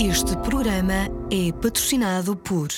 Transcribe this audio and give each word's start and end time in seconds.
Este 0.00 0.36
programa 0.36 1.08
é 1.28 1.50
patrocinado 1.60 2.36
por 2.36 2.68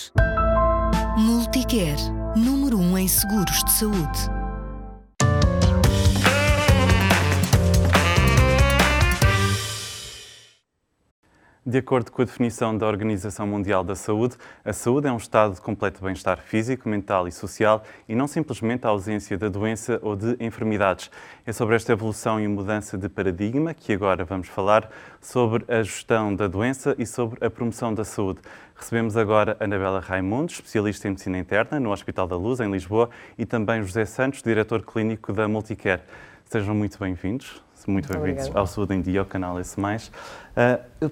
Multicare, 1.19 2.01
número 2.35 2.79
1 2.79 2.81
um 2.81 2.97
em 2.97 3.07
seguros 3.07 3.63
de 3.63 3.73
saúde. 3.73 4.40
De 11.71 11.79
acordo 11.79 12.11
com 12.11 12.21
a 12.21 12.25
definição 12.25 12.77
da 12.77 12.85
Organização 12.85 13.47
Mundial 13.47 13.85
da 13.85 13.95
Saúde, 13.95 14.35
a 14.65 14.73
saúde 14.73 15.07
é 15.07 15.13
um 15.13 15.17
estado 15.17 15.55
de 15.55 15.61
completo 15.61 16.03
bem-estar 16.03 16.39
físico, 16.39 16.89
mental 16.89 17.29
e 17.29 17.31
social 17.31 17.85
e 18.09 18.15
não 18.17 18.27
simplesmente 18.27 18.89
a 18.89 18.89
ausência 18.89 19.39
da 19.39 19.49
doença 19.49 20.01
ou 20.03 20.17
de 20.17 20.37
enfermidades. 20.41 21.13
É 21.47 21.53
sobre 21.53 21.77
esta 21.77 21.93
evolução 21.93 22.41
e 22.41 22.49
mudança 22.49 22.99
de 22.99 23.09
paradigma 23.09 23.73
que 23.73 23.93
agora 23.93 24.25
vamos 24.25 24.49
falar 24.49 24.91
sobre 25.21 25.65
a 25.73 25.81
gestão 25.81 26.35
da 26.35 26.49
doença 26.49 26.97
e 26.99 27.07
sobre 27.07 27.47
a 27.47 27.49
promoção 27.49 27.95
da 27.95 28.03
saúde. 28.03 28.41
Recebemos 28.75 29.17
agora 29.17 29.57
Anabela 29.61 30.01
Raimundo, 30.01 30.51
especialista 30.51 31.07
em 31.07 31.13
medicina 31.13 31.39
interna 31.39 31.79
no 31.79 31.93
Hospital 31.93 32.27
da 32.27 32.37
Luz, 32.37 32.59
em 32.59 32.69
Lisboa, 32.69 33.11
e 33.39 33.47
também 33.47 33.81
José 33.85 34.05
Santos, 34.07 34.43
diretor 34.43 34.83
clínico 34.83 35.33
da 35.33 35.47
Multicare. 35.47 36.03
Sejam 36.47 36.75
muito 36.75 36.99
bem-vindos. 36.99 37.63
Muito, 37.87 38.13
bem-vindos 38.13 38.51
ao 38.57 38.67
Saúde 38.67 38.95
em 38.95 39.01
Dia, 39.01 39.21
ao 39.21 39.27
canal 39.27 39.59
S. 39.59 39.81
Uh, 39.81 41.11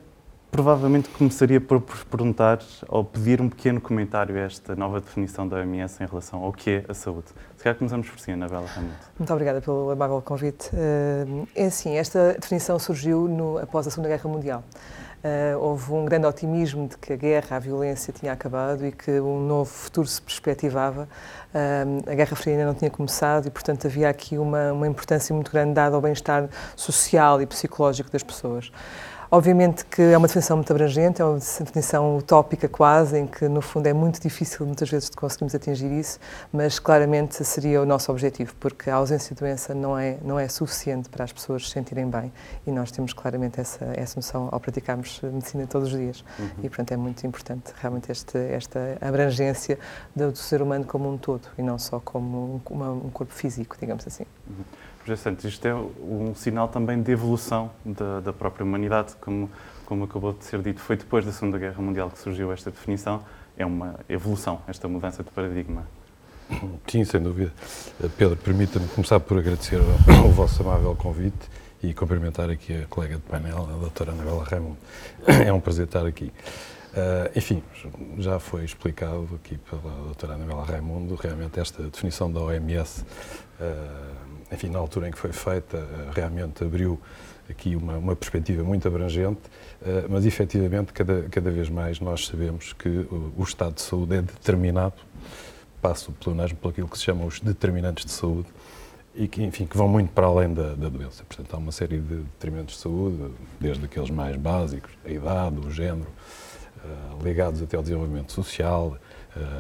provavelmente 0.51 1.09
começaria 1.11 1.61
por 1.61 1.81
perguntar 1.81 2.59
ou 2.89 3.05
pedir 3.05 3.41
um 3.41 3.49
pequeno 3.49 3.81
comentário 3.81 4.37
a 4.37 4.41
esta 4.41 4.75
nova 4.75 5.01
definição 5.01 5.47
da 5.47 5.57
OMS 5.57 6.03
em 6.03 6.07
relação 6.07 6.43
ao 6.43 6.53
que 6.53 6.71
é 6.71 6.85
a 6.89 6.95
saúde. 6.95 7.29
Se 7.57 7.65
calhar 7.65 7.77
começamos 7.77 8.09
por 8.09 8.19
si, 8.19 8.31
Anabela 8.31 8.67
Ramiro. 8.67 8.95
Muito 9.19 9.33
obrigada 9.33 9.61
pelo 9.61 9.91
amável 9.91 10.21
convite. 10.23 10.71
Eh, 10.73 11.27
é 11.55 11.67
assim, 11.67 11.97
esta 11.97 12.35
definição 12.35 12.79
surgiu 12.79 13.29
no, 13.29 13.59
após 13.59 13.87
a 13.87 13.91
Segunda 13.91 14.09
Guerra 14.09 14.29
Mundial. 14.29 14.65
Uh, 15.19 15.59
houve 15.59 15.93
um 15.93 16.05
grande 16.05 16.27
otimismo 16.29 16.87
de 16.87 16.97
que 16.97 17.13
a 17.13 17.17
guerra, 17.17 17.57
a 17.57 17.59
violência 17.59 18.13
tinha 18.13 18.33
acabado 18.33 18.87
e 18.87 18.93
que 18.93 19.21
um 19.21 19.45
novo 19.45 19.69
futuro 19.69 20.07
se 20.07 20.23
perspectivava. 20.23 21.09
Uh, 21.53 22.09
a 22.09 22.15
Guerra 22.15 22.37
Fria 22.37 22.55
ainda 22.55 22.67
não 22.67 22.75
tinha 22.75 22.89
começado 22.89 23.47
e, 23.47 23.51
portanto, 23.51 23.89
havia 23.89 24.09
aqui 24.09 24.39
uma, 24.39 24.73
uma 24.73 24.87
importância 24.87 25.35
muito 25.35 25.51
grande 25.51 25.75
dada 25.75 25.97
ao 25.97 26.01
bem-estar 26.01 26.49
social 26.77 27.43
e 27.43 27.47
psicológico 27.47 28.09
das 28.13 28.23
pessoas. 28.23 28.71
Obviamente 29.31 29.85
que 29.85 30.01
é 30.01 30.17
uma 30.17 30.27
definição 30.27 30.57
muito 30.57 30.71
abrangente, 30.71 31.21
é 31.21 31.25
uma 31.25 31.39
definição 31.39 32.17
utópica 32.17 32.67
quase, 32.67 33.19
em 33.19 33.27
que 33.27 33.47
no 33.47 33.61
fundo 33.61 33.87
é 33.87 33.93
muito 33.93 34.19
difícil 34.19 34.65
muitas 34.65 34.89
vezes 34.89 35.11
de 35.11 35.17
conseguirmos 35.17 35.55
atingir 35.55 35.93
isso, 35.93 36.19
mas 36.51 36.79
claramente 36.79 37.45
seria 37.45 37.83
o 37.83 37.85
nosso 37.85 38.11
objetivo, 38.11 38.55
porque 38.59 38.89
a 38.89 38.95
ausência 38.95 39.35
de 39.35 39.41
doença 39.41 39.75
não 39.75 39.99
é, 39.99 40.17
não 40.23 40.39
é 40.39 40.49
suficiente 40.49 41.11
para 41.11 41.25
as 41.25 41.33
pessoas 41.33 41.69
se 41.69 41.75
sentirem 41.75 42.09
bem 42.09 42.33
e 42.67 42.73
nós 42.73 42.91
temos 42.91 43.13
claramente 43.13 43.61
essa, 43.61 43.85
essa 43.95 44.17
noção 44.17 44.49
ao 44.51 44.59
praticarmos 44.59 45.21
medicina 45.23 45.67
todos 45.67 45.93
os 45.93 45.99
dias. 45.99 46.25
Uhum. 46.39 46.49
E 46.63 46.69
portanto 46.71 46.93
é 46.93 46.97
muito 46.97 47.27
importante 47.27 47.75
realmente 47.83 48.11
este, 48.11 48.39
esta 48.39 48.97
abrangência 48.99 49.79
do, 50.17 50.33
do, 50.33 50.39
ser 50.39 50.63
humano 50.63 50.87
como 50.87 51.13
um 51.13 51.19
todo 51.19 51.49
e 51.59 51.63
não 51.63 51.79
só 51.79 52.01
como 52.01 52.63
um, 52.67 52.75
uma, 52.75 52.93
um 52.93 53.11
corpo 53.11 53.35
físico, 53.35 53.77
digamos 53.79 54.07
assim. 54.07 54.25
Uhum. 54.49 54.65
Santos, 55.17 55.45
isto 55.45 55.67
é 55.67 55.75
um 55.75 56.35
sinal 56.35 56.69
também 56.69 57.01
de 57.01 57.11
evolução 57.13 57.71
da, 57.85 58.21
da, 58.21 58.33
própria 58.33 58.65
humanidade, 58.65 59.15
como, 59.21 59.51
como 59.87 60.05
acabou 60.05 60.33
de 60.33 60.45
ser 60.45 60.61
dito. 60.61 60.81
Foi 60.81 60.97
depois 60.97 61.25
da 61.25 61.33
Segunda 61.33 61.59
Guerra 61.59 61.81
Mundial 61.81 62.11
que 62.11 62.19
surgiu 62.19 62.53
esta 62.53 62.71
definição. 62.71 63.23
É 63.57 63.65
uma 63.65 63.99
evolução, 64.09 64.61
esta 64.69 64.87
mudança 64.87 65.23
de 65.23 65.31
paradigma. 65.31 65.87
Sim, 66.87 67.05
sem 67.05 67.21
dúvida. 67.21 67.53
Pedro, 68.17 68.37
permita-me 68.37 68.89
começar 68.89 69.21
por 69.21 69.39
agradecer 69.39 69.81
o 69.81 70.29
vosso 70.33 70.63
amável 70.63 70.95
convite 70.95 71.49
e 71.83 71.93
cumprimentar 71.95 72.51
aqui 72.51 72.83
a 72.83 72.87
colega 72.87 73.17
de 73.17 73.23
painel, 73.23 73.69
a 73.71 73.79
doutora 73.79 74.13
Anabela 74.13 74.45
Raimundo. 74.45 74.79
É 75.47 75.53
um 75.53 75.61
prazer 75.61 75.87
estar 75.87 76.07
aqui. 76.07 76.33
Uh, 76.89 77.31
enfim, 77.37 77.63
já 78.19 78.41
foi 78.41 78.65
explicado 78.65 79.29
aqui 79.35 79.59
pela 79.59 79.95
doutora 80.05 80.35
Anabela 80.35 80.65
Raimundo, 80.65 81.15
realmente 81.15 81.61
esta 81.61 81.83
definição 81.83 82.33
da 82.33 82.41
OMS 82.41 83.03
uh, 83.61 84.28
enfim, 84.53 84.69
na 84.69 84.79
altura 84.79 85.09
em 85.09 85.11
que 85.11 85.19
foi 85.19 85.33
feita, 85.33 85.77
eh, 85.77 86.11
realmente 86.15 86.65
abriu 86.65 87.01
aqui 87.49 87.77
uma, 87.77 87.97
uma 87.99 88.17
perspectiva 88.17 88.63
muito 88.63 88.87
abrangente, 88.89 89.41
eh, 89.83 90.05
mas 90.09 90.25
efetivamente 90.25 90.93
cada, 90.93 91.23
cada 91.29 91.51
vez 91.51 91.69
mais 91.69 92.01
nós 92.01 92.27
sabemos 92.27 92.73
que 92.73 92.89
o, 92.89 93.33
o 93.37 93.43
estado 93.43 93.75
de 93.75 93.83
saúde 93.83 94.17
é 94.17 94.23
determinado, 94.23 94.95
passo 95.81 96.13
pelo 96.13 96.35
mesmo 96.35 96.57
por 96.59 96.71
aquilo 96.71 96.89
que 96.89 96.99
se 96.99 97.05
chama 97.05 97.25
os 97.25 97.41
determinantes 97.41 98.05
de 98.05 98.13
saúde, 98.13 98.49
e 99.15 99.27
que, 99.27 99.43
enfim, 99.43 99.67
que 99.67 99.77
vão 99.77 99.89
muito 99.89 100.13
para 100.13 100.27
além 100.27 100.55
da, 100.55 100.75
da, 100.75 100.89
doença. 100.89 101.25
Portanto, 101.25 101.53
há 101.53 101.57
uma 101.57 101.73
série 101.73 101.99
de 101.99 102.17
determinantes 102.17 102.77
de 102.77 102.83
saúde, 102.83 103.33
desde 103.59 103.85
aqueles 103.85 104.11
mais 104.11 104.37
básicos, 104.37 104.93
a 105.05 105.11
idade, 105.11 105.59
o 105.59 105.69
género, 105.73 106.07
uh, 106.85 107.25
ligados 107.25 107.61
até 107.61 107.77
ao 107.77 107.83
desenvolvimento 107.83 108.31
social, 108.31 108.97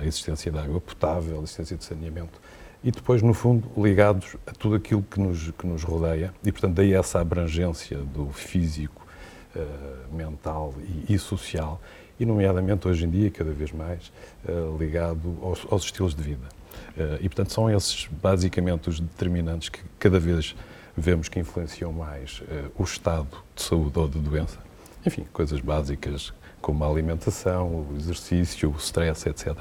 a 0.01 0.05
existência 0.05 0.51
de 0.51 0.59
água 0.59 0.81
potável, 0.81 1.41
a 1.41 1.43
existência 1.43 1.77
de 1.77 1.85
saneamento, 1.85 2.41
e 2.83 2.91
depois, 2.91 3.23
no 3.23 3.35
fundo, 3.35 3.69
ligados 3.77 4.37
a 4.47 4.53
tudo 4.53 4.77
aquilo 4.77 5.03
que 5.03 5.19
nos, 5.19 5.51
que 5.51 5.67
nos 5.67 5.83
rodeia. 5.83 6.33
E, 6.45 6.53
portanto, 6.53 6.75
daí 6.75 6.95
essa 6.95 7.21
abrangência 7.21 7.99
do 7.99 8.31
físico, 8.31 9.07
uh, 9.57 10.15
mental 10.15 10.75
e, 11.09 11.15
e, 11.15 11.19
social, 11.19 11.81
e, 12.21 12.25
nomeadamente, 12.25 12.87
hoje 12.87 13.05
em 13.05 13.11
dia, 13.11 13.31
cada 13.31 13.51
vez 13.51 13.73
mais, 13.73 14.13
uh, 14.49 14.77
ligado 14.79 15.39
aos, 15.43 15.67
aos, 15.71 15.85
estilos 15.85 16.15
de 16.15 16.23
vida. 16.23 16.47
Uh, 16.97 17.19
e, 17.21 17.29
portanto, 17.29 17.53
são 17.53 17.71
esses, 17.71 18.07
basicamente, 18.23 18.89
os 18.89 19.01
determinantes 19.01 19.69
que 19.69 19.81
cada 19.99 20.21
vez 20.21 20.55
vemos 20.97 21.29
que 21.29 21.39
influenciam 21.39 21.93
mais 21.93 22.43
o 22.77 22.83
estado 22.83 23.29
de 23.55 23.63
saúde 23.63 23.97
ou 23.97 24.09
de 24.09 24.19
doença. 24.19 24.59
Enfim, 25.07 25.25
coisas 25.33 25.61
básicas 25.61 26.33
como 26.61 26.83
a 26.83 26.89
alimentação, 26.89 27.69
o 27.69 27.97
exercício, 27.97 28.69
o 28.69 28.77
stress, 28.79 29.29
etc. 29.29 29.57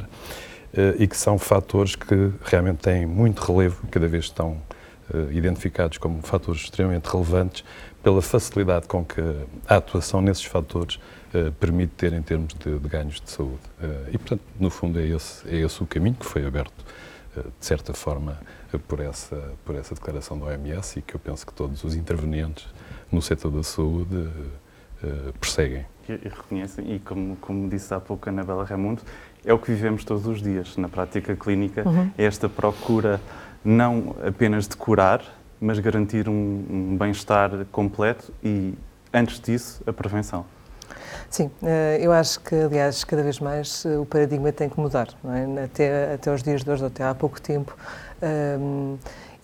Eh, 0.78 0.96
e 1.00 1.08
que 1.08 1.18
são 1.18 1.40
fatores 1.40 1.96
que 1.96 2.32
realmente 2.44 2.78
têm 2.78 3.06
muito 3.06 3.40
relevo, 3.42 3.88
cada 3.90 4.08
vez 4.08 4.26
estão 4.26 4.62
eh, 5.12 5.28
identificados 5.32 5.98
como 5.98 6.22
fatores 6.22 6.62
extremamente 6.62 7.06
relevantes 7.06 7.64
pela 8.04 8.22
facilidade 8.22 8.88
com 8.88 9.04
que 9.04 9.20
a 9.68 9.78
atuação 9.78 10.22
nesses 10.22 10.46
fatores 10.46 11.00
eh, 11.34 11.52
permite 11.60 11.94
ter 11.98 12.14
em 12.14 12.22
termos 12.22 12.54
de, 12.54 12.78
de 12.78 12.88
ganhos 12.88 13.20
de 13.20 13.32
saúde. 13.32 13.60
e, 14.14 14.18
portanto, 14.20 14.42
no 14.60 14.70
fundo, 14.70 15.00
é 15.00 15.08
esse, 15.08 15.48
é 15.50 15.56
esse 15.56 15.82
o 15.82 15.88
caminho 15.88 16.16
que 16.16 16.26
foi 16.26 16.46
aberto, 16.46 16.86
de 17.36 17.66
certa 17.66 17.94
forma, 17.94 18.40
por 18.88 19.00
essa, 19.00 19.54
por 19.64 19.76
essa 19.76 19.94
declaração 19.94 20.40
da 20.40 20.46
OMS 20.46 21.00
e 21.00 21.02
que 21.02 21.16
eu 21.16 21.20
penso 21.20 21.46
que 21.46 21.54
todos 21.54 21.84
os 21.84 21.96
intervenientes 21.96 22.66
no 23.12 23.22
setor 23.22 23.52
da 23.52 23.64
saúde 23.64 24.28
perseguem. 25.40 25.86
E, 26.08 26.14
e 26.14 26.30
reconhecem, 26.30 26.96
e 26.96 27.00
como, 27.00 27.36
como 27.38 27.70
disse 27.70 27.94
há 27.94 28.00
pouco 28.00 28.30
a 28.30 28.32
Anabela 28.32 28.64
Raimundo, 28.64 29.02
é 29.46 29.54
o 29.54 29.60
que 29.60 29.72
vivemos 29.72 30.04
todos 30.04 30.26
os 30.26 30.42
dias 30.42 30.76
na 30.78 30.90
prática 30.90 31.36
clínica, 31.36 31.88
uhum. 31.88 32.12
é 32.18 32.26
esta 32.26 32.50
procura 32.50 33.20
não 33.64 34.16
apenas 34.26 34.68
de 34.68 34.76
curar, 34.76 35.22
mas 35.60 35.80
garantir 35.80 36.30
um, 36.30 36.66
um 36.70 36.98
bem-estar 36.98 37.52
completo 37.72 38.34
e, 38.44 38.74
antes 39.14 39.40
disso, 39.40 39.82
a 39.86 39.92
prevenção. 39.92 40.46
Sim, 41.30 41.52
eh, 41.64 42.00
eu 42.02 42.12
acho 42.12 42.40
que, 42.40 42.56
aliás, 42.56 43.04
cada 43.04 43.22
vez 43.24 43.40
mais 43.40 43.86
eh, 43.86 43.98
o 43.98 44.06
paradigma 44.06 44.52
tem 44.52 44.70
que 44.70 44.80
mudar. 44.80 45.10
É? 45.26 45.64
Até, 45.64 46.14
até 46.14 46.34
os 46.34 46.42
dias 46.42 46.64
de 46.64 46.70
hoje, 46.70 46.86
até 46.86 47.04
há 47.04 47.14
pouco 47.14 47.42
tempo, 47.42 47.76
um, 48.22 48.26
ehm, 48.26 48.98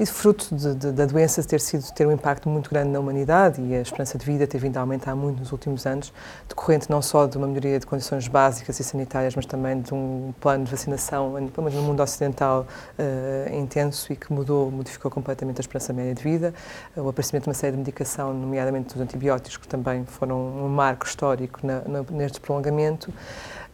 e 0.03 0.05
fruto 0.05 0.53
de, 0.53 0.75
de, 0.75 0.91
da 0.91 1.05
doença 1.05 1.41
ter 1.43 1.59
sido 1.59 1.83
ter 1.93 2.05
um 2.05 2.11
impacto 2.11 2.49
muito 2.49 2.69
grande 2.69 2.89
na 2.89 2.99
humanidade 2.99 3.61
e 3.61 3.73
a 3.73 3.81
esperança 3.81 4.17
de 4.17 4.25
vida 4.25 4.45
ter 4.45 4.57
vindo 4.57 4.77
a 4.77 4.81
aumentar 4.81 5.15
muito 5.15 5.39
nos 5.39 5.51
últimos 5.51 5.85
anos, 5.85 6.13
decorrente 6.47 6.89
não 6.89 7.01
só 7.01 7.25
de 7.25 7.37
uma 7.37 7.47
melhoria 7.47 7.79
de 7.79 7.85
condições 7.85 8.27
básicas 8.27 8.79
e 8.79 8.83
sanitárias, 8.83 9.35
mas 9.35 9.45
também 9.45 9.81
de 9.81 9.93
um 9.93 10.33
plano 10.39 10.65
de 10.65 10.71
vacinação, 10.71 11.31
pelo 11.53 11.65
menos 11.65 11.73
no 11.73 11.81
mundo 11.81 12.03
ocidental, 12.03 12.67
uh, 12.99 13.55
intenso 13.55 14.11
e 14.11 14.15
que 14.15 14.31
mudou, 14.31 14.69
modificou 14.69 15.09
completamente 15.09 15.59
a 15.59 15.61
esperança 15.61 15.93
média 15.93 16.13
de 16.13 16.21
vida, 16.21 16.53
o 16.95 17.07
aparecimento 17.07 17.43
de 17.43 17.49
uma 17.49 17.55
série 17.55 17.71
de 17.71 17.77
medicação, 17.77 18.33
nomeadamente 18.33 18.93
dos 18.93 19.01
antibióticos, 19.01 19.57
que 19.57 19.67
também 19.67 20.05
foram 20.05 20.37
um 20.37 20.69
marco 20.69 21.05
histórico 21.05 21.59
na, 21.65 21.81
na, 21.87 22.03
neste 22.11 22.39
prolongamento. 22.39 23.13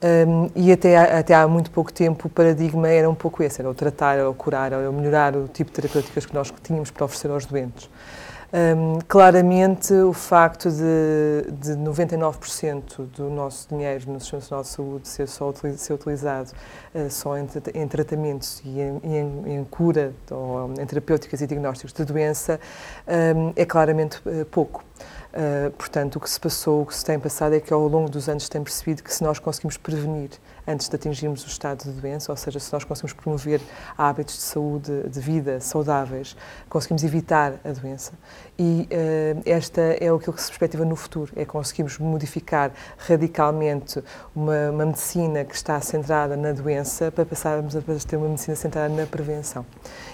Um, 0.01 0.49
e 0.55 0.71
até, 0.71 0.95
até 0.97 1.35
há 1.35 1.45
muito 1.45 1.69
pouco 1.71 1.91
tempo 1.91 2.27
o 2.27 2.29
paradigma 2.29 2.87
era 2.87 3.09
um 3.09 3.15
pouco 3.15 3.43
esse, 3.43 3.59
era 3.59 3.69
o 3.69 3.73
tratar, 3.73 4.17
ou 4.19 4.33
curar, 4.33 4.71
ou 4.71 4.93
melhorar 4.93 5.35
o 5.35 5.47
tipo 5.47 5.71
de 5.71 5.75
terapêuticas 5.75 6.25
que 6.25 6.33
nós 6.33 6.53
tínhamos 6.63 6.89
para 6.89 7.03
oferecer 7.03 7.29
aos 7.29 7.45
doentes. 7.45 7.89
Um, 8.51 8.97
claramente, 9.07 9.93
o 9.93 10.11
facto 10.11 10.71
de, 10.71 11.51
de 11.51 11.73
99% 11.73 13.05
do 13.15 13.29
nosso 13.29 13.69
dinheiro 13.69 14.11
no 14.11 14.19
Sistema 14.19 14.39
Nacional 14.39 14.63
de 14.63 14.69
Saúde 14.69 15.07
ser, 15.07 15.27
só, 15.27 15.53
ser 15.75 15.93
utilizado 15.93 16.51
uh, 16.95 17.09
só 17.11 17.37
em, 17.37 17.47
em, 17.75 17.87
tratamentos 17.87 18.59
e 18.65 18.79
em, 18.79 18.99
em, 19.03 19.53
em, 19.55 19.63
cura, 19.65 20.13
ou 20.31 20.73
em 20.79 20.85
terapêuticas 20.85 21.41
e 21.41 21.45
diagnósticos 21.45 21.93
de 21.93 22.03
doença, 22.03 22.59
um, 23.07 23.53
é 23.55 23.65
claramente 23.65 24.17
uh, 24.25 24.43
pouco. 24.45 24.83
Uh, 25.31 25.69
portanto, 25.71 26.15
o 26.15 26.19
que 26.19 26.29
se 26.29 26.39
passou, 26.39 26.81
o 26.81 26.85
que 26.87 26.95
se 26.95 27.05
tem 27.05 27.19
passado 27.19 27.53
é 27.53 27.59
que 27.59 27.71
ao 27.71 27.87
longo 27.87 28.09
dos 28.09 28.27
anos 28.27 28.49
tem 28.49 28.63
percebido 28.63 29.03
que 29.03 29.13
se 29.13 29.23
nós 29.23 29.37
conseguimos 29.37 29.77
prevenir 29.77 30.31
antes 30.69 30.87
de 30.87 30.95
atingirmos 30.95 31.43
o 31.43 31.47
estado 31.47 31.83
de 31.83 31.91
doença, 31.99 32.31
ou 32.31 32.37
seja, 32.37 32.59
se 32.59 32.71
nós 32.71 32.83
conseguimos 32.83 33.13
promover 33.13 33.59
hábitos 33.97 34.35
de 34.35 34.41
saúde, 34.41 35.09
de 35.09 35.19
vida 35.19 35.59
saudáveis, 35.59 36.37
conseguimos 36.69 37.03
evitar 37.03 37.55
a 37.65 37.71
doença. 37.71 38.13
E 38.57 38.87
uh, 38.91 39.41
esta 39.45 39.81
é 39.81 40.11
o 40.11 40.19
que 40.19 40.27
se 40.39 40.47
perspectiva 40.47 40.85
no 40.85 40.95
futuro, 40.95 41.31
é 41.35 41.43
conseguirmos 41.43 41.97
modificar 41.97 42.71
radicalmente 42.97 44.03
uma, 44.35 44.69
uma 44.69 44.85
medicina 44.85 45.43
que 45.43 45.55
está 45.55 45.79
centrada 45.81 46.37
na 46.37 46.51
doença 46.51 47.11
para 47.11 47.25
passarmos 47.25 47.75
a 47.75 47.81
ter 47.81 48.17
uma 48.17 48.27
medicina 48.27 48.55
centrada 48.55 48.93
na 48.93 49.07
prevenção. 49.07 49.65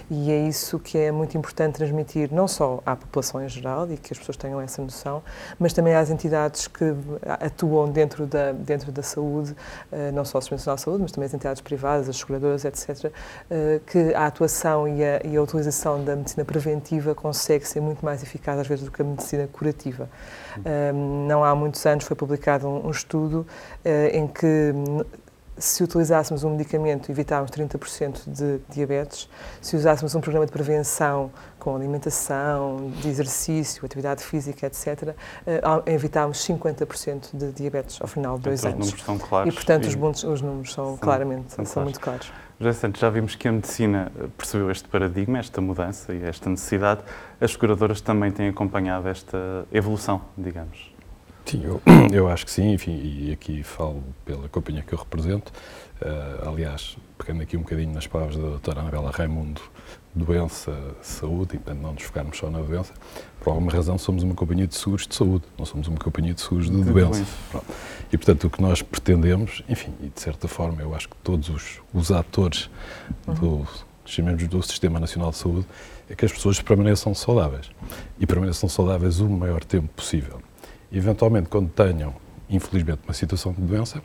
E 0.09 0.31
é 0.31 0.47
isso 0.47 0.79
que 0.79 0.97
é 0.97 1.11
muito 1.11 1.37
importante 1.37 1.75
transmitir, 1.75 2.31
não 2.31 2.47
só 2.47 2.81
à 2.85 2.95
população 2.95 3.43
em 3.43 3.49
geral 3.49 3.91
e 3.91 3.97
que 3.97 4.13
as 4.13 4.19
pessoas 4.19 4.37
tenham 4.37 4.61
essa 4.61 4.81
noção, 4.81 5.23
mas 5.59 5.73
também 5.73 5.95
às 5.95 6.09
entidades 6.09 6.67
que 6.67 6.93
atuam 7.41 7.89
dentro 7.91 8.27
da, 8.27 8.51
dentro 8.51 8.91
da 8.91 9.01
saúde, 9.01 9.55
eh, 9.91 10.11
não 10.11 10.23
só 10.23 10.39
Serviço 10.45 10.69
Nacional 10.69 10.75
de 10.75 10.81
Saúde, 10.81 11.01
mas 11.01 11.11
também 11.11 11.25
as 11.25 11.33
entidades 11.33 11.61
privadas, 11.61 12.09
as 12.09 12.17
seguradoras, 12.17 12.65
etc., 12.65 13.11
eh, 13.49 13.81
que 13.85 14.13
a 14.13 14.25
atuação 14.27 14.87
e 14.87 15.03
a, 15.03 15.21
e 15.23 15.35
a 15.35 15.41
utilização 15.41 16.03
da 16.03 16.15
medicina 16.15 16.45
preventiva 16.45 17.13
consegue 17.13 17.67
ser 17.67 17.81
muito 17.81 18.03
mais 18.03 18.23
eficaz, 18.23 18.59
às 18.59 18.67
vezes, 18.67 18.85
do 18.85 18.91
que 18.91 19.01
a 19.01 19.05
medicina 19.05 19.47
curativa. 19.51 20.09
Não 21.27 21.43
há 21.43 21.53
muitos 21.53 21.85
anos 21.85 22.05
foi 22.05 22.15
publicado 22.15 22.67
um, 22.67 22.87
um 22.87 22.91
estudo 22.91 23.45
eh, 23.83 24.17
em 24.17 24.27
que 24.27 24.73
se 25.57 25.83
utilizássemos 25.83 26.43
um 26.43 26.51
medicamento, 26.51 27.09
evitávamos 27.09 27.51
30% 27.51 28.21
de 28.27 28.59
diabetes. 28.69 29.29
Se 29.61 29.75
usássemos 29.75 30.13
um 30.15 30.21
programa 30.21 30.45
de 30.45 30.51
prevenção 30.51 31.31
com 31.59 31.75
alimentação, 31.75 32.91
de 33.01 33.07
exercício, 33.07 33.85
atividade 33.85 34.23
física, 34.23 34.67
etc., 34.67 35.15
eh, 35.47 35.61
evitávamos 35.87 36.45
50% 36.45 37.29
de 37.33 37.51
diabetes 37.51 37.99
ao 38.01 38.07
final 38.07 38.37
de 38.37 38.43
dois 38.43 38.61
portanto, 38.61 38.75
anos. 38.75 38.87
Os 38.87 38.93
números 38.93 39.05
são 39.05 39.27
claros. 39.27 39.53
E, 39.53 39.55
portanto, 39.55 39.85
os, 39.85 39.95
bons, 39.95 40.23
os 40.23 40.41
números 40.41 40.73
são, 40.73 40.85
são 40.85 40.97
claramente 40.97 41.53
são, 41.53 41.65
são 41.65 41.83
muito 41.83 41.99
claros. 41.99 42.31
José 42.59 42.73
Santos, 42.73 43.01
já 43.01 43.09
vimos 43.09 43.35
que 43.35 43.47
a 43.47 43.51
medicina 43.51 44.11
percebeu 44.37 44.71
este 44.71 44.87
paradigma, 44.87 45.39
esta 45.39 45.59
mudança 45.59 46.13
e 46.13 46.23
esta 46.23 46.49
necessidade. 46.49 47.01
As 47.39 47.51
seguradoras 47.51 47.99
também 47.99 48.31
têm 48.31 48.47
acompanhado 48.47 49.09
esta 49.09 49.65
evolução, 49.73 50.21
digamos. 50.37 50.94
Sim, 51.45 51.63
eu, 51.63 51.81
eu 52.11 52.27
acho 52.27 52.45
que 52.45 52.51
sim, 52.51 52.73
enfim, 52.73 52.99
e 53.03 53.31
aqui 53.31 53.61
falo 53.61 54.03
pela 54.25 54.49
companhia 54.49 54.81
que 54.81 54.93
eu 54.93 54.97
represento. 54.97 55.53
Uh, 56.01 56.49
aliás, 56.49 56.97
pegando 57.17 57.43
aqui 57.43 57.55
um 57.55 57.61
bocadinho 57.61 57.93
nas 57.93 58.07
palavras 58.07 58.35
da 58.35 58.49
doutora 58.49 58.81
Anabela 58.81 59.11
Raimundo, 59.11 59.61
doença, 60.13 60.75
saúde, 61.01 61.55
e 61.55 61.59
portanto 61.59 61.81
não 61.81 61.93
nos 61.93 62.03
focarmos 62.03 62.37
só 62.37 62.49
na 62.49 62.59
doença, 62.59 62.93
por 63.39 63.51
alguma 63.51 63.71
razão 63.71 63.97
somos 63.97 64.23
uma 64.23 64.33
companhia 64.33 64.65
de 64.65 64.75
seguros 64.75 65.07
de 65.07 65.15
saúde, 65.15 65.45
não 65.57 65.65
somos 65.65 65.87
uma 65.87 65.97
companhia 65.97 66.33
de 66.33 66.41
seguros 66.41 66.69
de, 66.69 66.75
de 66.75 66.83
doença. 66.83 67.23
doença. 67.51 67.65
E 68.11 68.17
portanto 68.17 68.47
o 68.47 68.49
que 68.49 68.61
nós 68.61 68.81
pretendemos, 68.81 69.63
enfim, 69.69 69.93
e 70.01 70.07
de 70.07 70.19
certa 70.19 70.47
forma 70.47 70.81
eu 70.81 70.95
acho 70.95 71.07
que 71.07 71.15
todos 71.17 71.49
os, 71.49 71.81
os 71.93 72.11
atores 72.11 72.69
do, 73.27 73.65
chamemos 74.03 74.45
do 74.47 74.61
Sistema 74.63 74.99
Nacional 74.99 75.31
de 75.31 75.37
Saúde, 75.37 75.65
é 76.09 76.15
que 76.15 76.25
as 76.25 76.31
pessoas 76.31 76.61
permaneçam 76.61 77.15
saudáveis. 77.15 77.71
E 78.19 78.27
permaneçam 78.27 78.69
saudáveis 78.69 79.19
o 79.19 79.29
maior 79.29 79.63
tempo 79.63 79.87
possível 79.95 80.39
eventualmente, 80.91 81.49
quando 81.49 81.69
tenham, 81.69 82.13
infelizmente, 82.49 82.99
uma 83.05 83.13
situação 83.13 83.53
de 83.53 83.61
doença, 83.61 84.01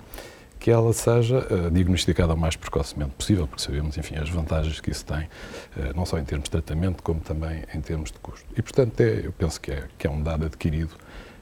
que 0.59 0.71
ela 0.71 0.93
seja 0.93 1.39
uh, 1.39 1.71
diagnosticada 1.71 2.35
o 2.35 2.37
mais 2.37 2.55
precocemente 2.55 3.13
possível, 3.13 3.47
porque 3.47 3.63
sabemos, 3.63 3.97
enfim, 3.97 4.17
as 4.17 4.29
vantagens 4.29 4.79
que 4.79 4.91
isso 4.91 5.07
tem, 5.07 5.23
uh, 5.23 5.97
não 5.97 6.05
só 6.05 6.19
em 6.19 6.25
termos 6.25 6.45
de 6.45 6.51
tratamento, 6.51 7.03
como 7.03 7.19
também 7.21 7.65
em 7.75 7.81
termos 7.81 8.13
de 8.13 8.19
custo. 8.19 8.47
E, 8.57 8.61
portanto, 8.61 9.01
é, 9.01 9.23
eu 9.25 9.33
penso 9.33 9.59
que 9.59 9.73
é, 9.73 9.85
que 9.97 10.07
é 10.07 10.11
um 10.11 10.23
dado 10.23 10.45
adquirido 10.45 10.95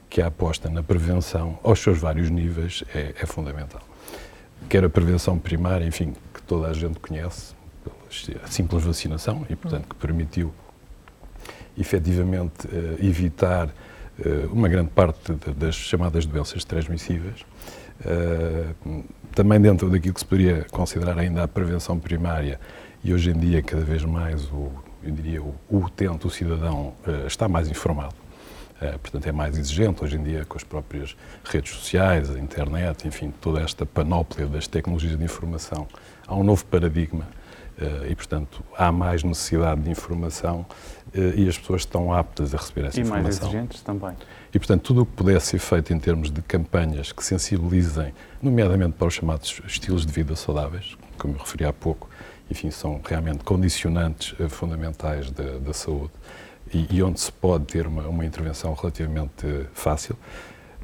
que 0.09 0.21
a 0.21 0.27
aposta 0.27 0.69
na 0.69 0.81
prevenção, 0.81 1.59
aos 1.61 1.79
seus 1.79 1.99
vários 1.99 2.29
níveis, 2.29 2.83
é, 2.95 3.13
é 3.21 3.25
fundamental. 3.25 3.81
Quer 4.69 4.83
a 4.85 4.89
prevenção 4.89 5.37
primária, 5.37 5.85
enfim, 5.85 6.15
que 6.33 6.41
toda 6.41 6.67
a 6.67 6.73
gente 6.73 6.99
conhece, 6.99 7.53
a 8.43 8.47
simples 8.47 8.83
vacinação, 8.83 9.45
e, 9.49 9.55
portanto, 9.55 9.87
que 9.89 9.95
permitiu 9.95 10.53
efetivamente 11.77 12.67
uh, 12.67 13.05
evitar 13.05 13.67
eh, 13.67 13.71
uma 14.51 14.67
grande 14.67 14.89
parte 14.89 15.33
das 15.55 15.75
chamadas 15.75 16.25
doenças 16.25 16.63
transmissíveis. 16.63 17.45
Eh, 18.05 18.73
também 19.35 19.59
dentro 19.59 19.89
daquilo 19.89 20.13
que 20.13 20.19
se 20.19 20.25
poderia 20.25 20.65
considerar 20.71 21.17
ainda 21.17 21.43
a 21.43 21.47
prevenção 21.47 21.99
primária, 21.99 22.59
e 23.03 23.13
hoje 23.13 23.31
em 23.31 23.39
dia 23.39 23.61
cada 23.61 23.83
vez 23.83 24.03
mais 24.03 24.45
o, 24.45 24.71
eu 25.03 25.11
diria, 25.11 25.41
o, 25.41 25.55
o 25.69 25.77
utente, 25.77 26.25
o 26.25 26.29
cidadão, 26.29 26.93
eh, 27.05 27.27
está 27.27 27.47
mais 27.47 27.69
informado. 27.69 28.15
portanto, 29.01 29.27
é 29.27 29.31
mais 29.33 29.57
exigente 29.57 30.01
hoje 30.01 30.15
em 30.15 30.23
dia 30.23 30.45
com 30.45 30.57
as 30.57 30.63
próprias 30.63 31.15
redes 31.43 31.73
sociais, 31.73 32.29
a 32.29 32.39
internet, 32.39 33.05
enfim, 33.05 33.33
toda 33.41 33.59
esta 33.59 33.85
panóplia 33.85 34.47
das 34.47 34.67
tecnologias 34.67 35.17
de 35.17 35.23
informação. 35.23 35.85
Há 36.25 36.33
um 36.33 36.43
novo 36.45 36.63
paradigma 36.65 37.27
e, 38.09 38.15
portanto, 38.15 38.63
há 38.77 38.91
mais 38.91 39.23
necessidade 39.23 39.81
de 39.81 39.89
informação 39.89 40.65
eh, 41.13 41.33
e 41.35 41.49
as 41.49 41.57
pessoas 41.57 41.81
estão 41.81 42.13
aptas 42.13 42.53
a 42.53 42.57
receber 42.57 42.87
essa 42.87 42.99
e 42.99 43.03
informação. 43.03 43.21
E 43.21 43.23
mais 43.23 43.41
exigentes 43.41 43.81
também. 43.81 44.15
E, 44.53 44.59
portanto, 44.59 44.81
tudo 44.81 45.01
o 45.01 45.05
que 45.05 45.13
pudesse 45.13 45.47
ser 45.47 45.59
feito 45.59 45.93
em 45.93 45.99
termos 45.99 46.31
de 46.31 46.41
campanhas 46.41 47.11
que 47.11 47.23
sensibilizem, 47.23 48.13
nomeadamente 48.41 48.93
para 48.93 49.07
os 49.07 49.13
chamados 49.13 49.61
estilos 49.65 50.05
de 50.05 50.11
vida 50.11 50.35
saudáveis, 50.35 50.97
como 51.17 51.35
eu 51.35 51.39
referi 51.39 51.65
há 51.65 51.73
pouco, 51.73 52.09
enfim, 52.49 52.71
são 52.71 52.99
realmente 53.03 53.43
condicionantes 53.43 54.35
eh, 54.39 54.49
fundamentais 54.49 55.31
da, 55.31 55.57
da 55.59 55.73
saúde 55.73 56.11
e, 56.73 56.97
e, 56.97 57.03
onde 57.03 57.19
se 57.19 57.31
pode 57.31 57.65
ter 57.65 57.87
uma, 57.87 58.07
uma 58.07 58.25
intervenção 58.25 58.73
relativamente 58.73 59.67
fácil, 59.73 60.15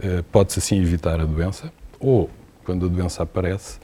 eh, 0.02 0.24
pode-se 0.32 0.60
assim 0.60 0.82
evitar 0.82 1.20
a 1.20 1.26
doença 1.26 1.72
ou, 2.00 2.30
quando 2.64 2.86
a 2.86 2.90
doença 2.90 3.24
aparece, 3.24 3.80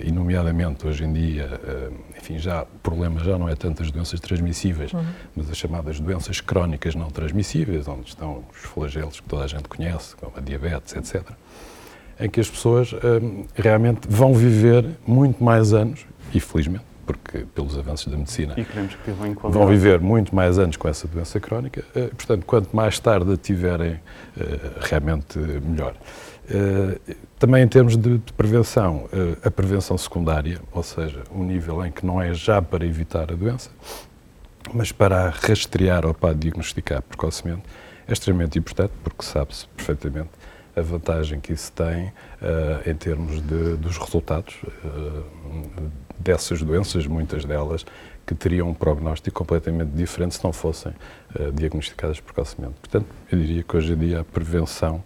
e 0.00 0.10
nomeadamente 0.10 0.86
hoje 0.86 1.04
em 1.04 1.12
dia, 1.12 1.60
uh, 1.62 1.94
enfim, 2.16 2.38
já 2.38 2.62
o 2.62 2.78
problema 2.82 3.20
já 3.20 3.36
não 3.36 3.48
é 3.48 3.54
tanto 3.54 3.82
as 3.82 3.90
doenças 3.90 4.18
transmissíveis, 4.18 4.92
uhum. 4.92 5.04
mas 5.36 5.50
as 5.50 5.56
chamadas 5.58 6.00
doenças 6.00 6.40
crónicas 6.40 6.94
não 6.94 7.10
transmissíveis, 7.10 7.86
onde 7.86 8.08
estão 8.08 8.44
os 8.50 8.60
flagelos 8.60 9.20
que 9.20 9.28
toda 9.28 9.44
a 9.44 9.46
gente 9.46 9.64
conhece, 9.64 10.16
como 10.16 10.32
a 10.36 10.40
diabetes, 10.40 10.96
etc., 10.96 11.22
em 12.18 12.30
que 12.30 12.40
as 12.40 12.48
pessoas 12.48 12.92
uh, 12.92 12.98
realmente 13.54 14.08
vão 14.08 14.32
viver 14.32 14.86
muito 15.06 15.44
mais 15.44 15.74
anos, 15.74 16.06
e 16.32 16.40
felizmente, 16.40 16.84
porque 17.04 17.44
pelos 17.54 17.76
avanços 17.76 18.10
da 18.10 18.16
medicina, 18.16 18.54
e 18.56 18.64
queremos 18.64 18.94
que 18.94 19.10
vivam 19.10 19.26
em 19.26 19.34
vão 19.34 19.66
viver 19.66 20.00
muito 20.00 20.34
mais 20.34 20.58
anos 20.58 20.78
com 20.78 20.88
essa 20.88 21.06
doença 21.06 21.38
crónica, 21.38 21.84
portanto, 22.16 22.46
quanto 22.46 22.74
mais 22.74 22.98
tarde 22.98 23.34
a 23.34 23.36
tiverem, 23.36 24.00
realmente 24.80 25.38
melhor. 25.38 25.94
Eh, 26.50 27.14
também 27.38 27.62
em 27.62 27.68
termos 27.68 27.96
de, 27.96 28.18
de 28.18 28.32
prevenção, 28.34 29.08
uh, 29.12 29.36
a 29.42 29.50
prevenção 29.50 29.98
secundária, 29.98 30.60
ou 30.70 30.82
seja, 30.82 31.24
um 31.32 31.44
nível 31.44 31.84
em 31.84 31.90
que 31.90 32.06
não 32.06 32.22
é 32.22 32.32
já 32.32 32.62
para 32.62 32.86
evitar 32.86 33.32
a 33.32 33.34
doença, 33.34 33.68
mas 34.72 34.92
para 34.92 35.28
rastrear 35.28 36.06
ou 36.06 36.14
para 36.14 36.34
diagnosticar 36.34 37.02
precocemente, 37.02 37.62
é 38.06 38.12
extremamente 38.12 38.58
importante, 38.58 38.92
porque 39.02 39.24
sabe-se 39.24 39.66
perfeitamente 39.76 40.30
a 40.76 40.80
vantagem 40.80 41.40
que 41.40 41.52
isso 41.52 41.72
tem 41.72 42.06
uh, 42.06 42.88
em 42.88 42.94
termos 42.94 43.40
de, 43.40 43.76
dos 43.76 43.98
resultados 43.98 44.54
dessas 46.18 46.62
doenças, 46.62 47.06
muitas 47.06 47.44
delas 47.44 47.84
que 48.24 48.36
teriam 48.36 48.68
um 48.68 48.74
prognóstico 48.74 49.36
completamente 49.36 49.90
diferente 49.90 50.36
se 50.36 50.44
não 50.44 50.52
fossem 50.52 50.92
diagnosticadas 51.52 52.20
precocemente. 52.20 52.74
Portanto, 52.80 53.06
eu 53.30 53.38
diria 53.38 53.62
que 53.64 53.76
hoje 53.76 53.92
em 53.94 53.96
dia 53.96 54.20
a 54.20 54.24
prevenção 54.24 55.02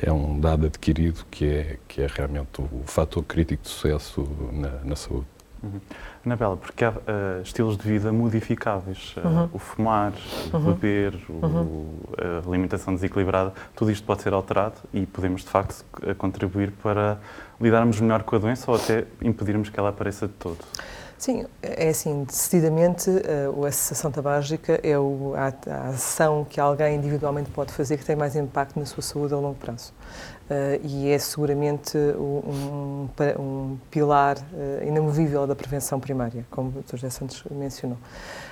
é 0.00 0.12
um 0.12 0.38
dado 0.38 0.66
adquirido 0.66 1.24
que 1.30 1.46
é, 1.46 1.78
que 1.88 2.02
é 2.02 2.06
realmente 2.06 2.60
o, 2.60 2.82
fator 2.84 3.22
crítico 3.24 3.62
de 3.62 3.68
sucesso 3.68 4.28
na, 4.52 4.70
na 4.84 4.96
saúde. 4.96 5.26
Uhum. 5.62 5.80
Anabela, 6.24 6.56
porque 6.56 6.84
há 6.84 6.90
uh, 6.90 7.42
estilos 7.42 7.78
de 7.78 7.82
vida 7.88 8.12
modificáveis, 8.12 9.14
uh, 9.16 9.26
uhum. 9.26 9.48
o 9.52 9.58
fumar, 9.58 10.12
o 10.52 10.56
uhum. 10.56 10.64
beber, 10.72 11.14
o, 11.28 11.32
uhum. 11.32 11.96
a 12.18 12.48
alimentação 12.48 12.94
desequilibrada, 12.94 13.54
tudo 13.74 13.90
isto 13.90 14.04
pode 14.04 14.22
ser 14.22 14.32
alterado 14.34 14.74
e 14.92 15.06
podemos 15.06 15.42
de 15.42 15.48
facto 15.48 15.84
contribuir 16.18 16.72
para 16.82 17.18
lidarmos 17.60 18.00
melhor 18.00 18.22
com 18.22 18.36
a 18.36 18.38
doença 18.38 18.70
ou 18.70 18.76
até 18.76 19.06
impedirmos 19.22 19.70
que 19.70 19.80
ela 19.80 19.88
apareça 19.88 20.26
de 20.26 20.34
todo. 20.34 20.58
Sim, 21.18 21.46
é 21.62 21.88
assim, 21.88 22.24
decididamente 22.24 23.10
a 23.10 23.72
cessação 23.72 24.10
tabágica 24.10 24.78
é 24.82 24.92
a, 24.94 25.88
ação 25.88 26.44
que 26.44 26.60
alguém 26.60 26.96
individualmente 26.96 27.50
pode 27.50 27.72
fazer 27.72 27.96
que 27.96 28.04
tem 28.04 28.14
mais 28.14 28.36
impacto 28.36 28.78
na 28.78 28.84
sua 28.84 29.02
saúde 29.02 29.32
a 29.32 29.38
longo 29.38 29.54
prazo. 29.54 29.94
Uh, 30.48 30.78
e 30.84 31.10
é 31.10 31.18
seguramente 31.18 31.98
um, 31.98 33.08
um, 33.36 33.78
pilar 33.90 34.36
uh, 34.36 34.86
inamovível 34.86 35.44
da 35.44 35.56
prevenção 35.56 35.98
primária, 35.98 36.46
como 36.50 36.68
o 36.68 36.82
Dr. 36.82 36.96
José 36.96 37.10
Santos 37.10 37.42
mencionou. 37.50 37.98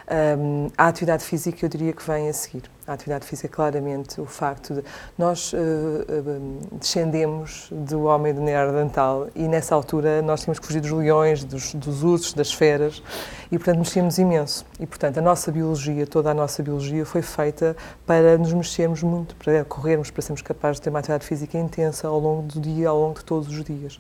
Um, 0.07 0.69
a 0.77 0.89
atividade 0.89 1.25
física, 1.25 1.65
eu 1.65 1.69
diria 1.69 1.93
que 1.93 2.03
vem 2.07 2.29
a 2.29 2.33
seguir. 2.33 2.63
A 2.87 2.93
atividade 2.93 3.27
física, 3.27 3.49
claramente, 3.49 4.21
o 4.21 4.27
facto 4.27 4.75
de 4.75 4.85
nós 5.17 5.55
uh, 5.55 5.57
uh, 5.57 6.77
descendemos 6.77 7.69
do 7.71 8.03
homem 8.03 8.35
do 8.35 8.43
neandertal 8.43 9.29
e 9.35 9.49
nessa 9.49 9.75
altura 9.75 10.21
nós 10.21 10.43
tínhamos 10.43 10.59
que 10.59 10.67
fugir 10.67 10.81
dos 10.81 10.91
leões, 10.91 11.43
dos, 11.43 11.73
dos 11.73 12.03
ursos, 12.03 12.35
das 12.35 12.53
feras 12.53 13.03
e, 13.51 13.57
portanto, 13.57 13.79
mexíamos 13.79 14.19
imenso. 14.19 14.67
E, 14.79 14.87
portanto, 14.87 15.17
a 15.17 15.23
nossa 15.23 15.51
biologia, 15.51 16.07
toda 16.07 16.31
a 16.31 16.35
nossa 16.35 16.63
biologia 16.63 17.07
foi 17.07 17.23
feita 17.23 17.75
para 18.05 18.37
nos 18.37 18.53
mexermos 18.53 19.03
muito, 19.03 19.35
para 19.37 19.65
corrermos, 19.65 20.11
para 20.11 20.21
sermos 20.21 20.43
capazes 20.43 20.77
de 20.77 20.83
ter 20.83 20.91
uma 20.91 20.99
atividade 20.99 21.25
física 21.25 21.57
intensa 21.57 22.07
ao 22.07 22.19
longo 22.19 22.43
do 22.43 22.61
dia, 22.61 22.91
ao 22.91 22.99
longo 22.99 23.19
de 23.19 23.25
todos 23.25 23.49
os 23.49 23.65
dias. 23.65 23.97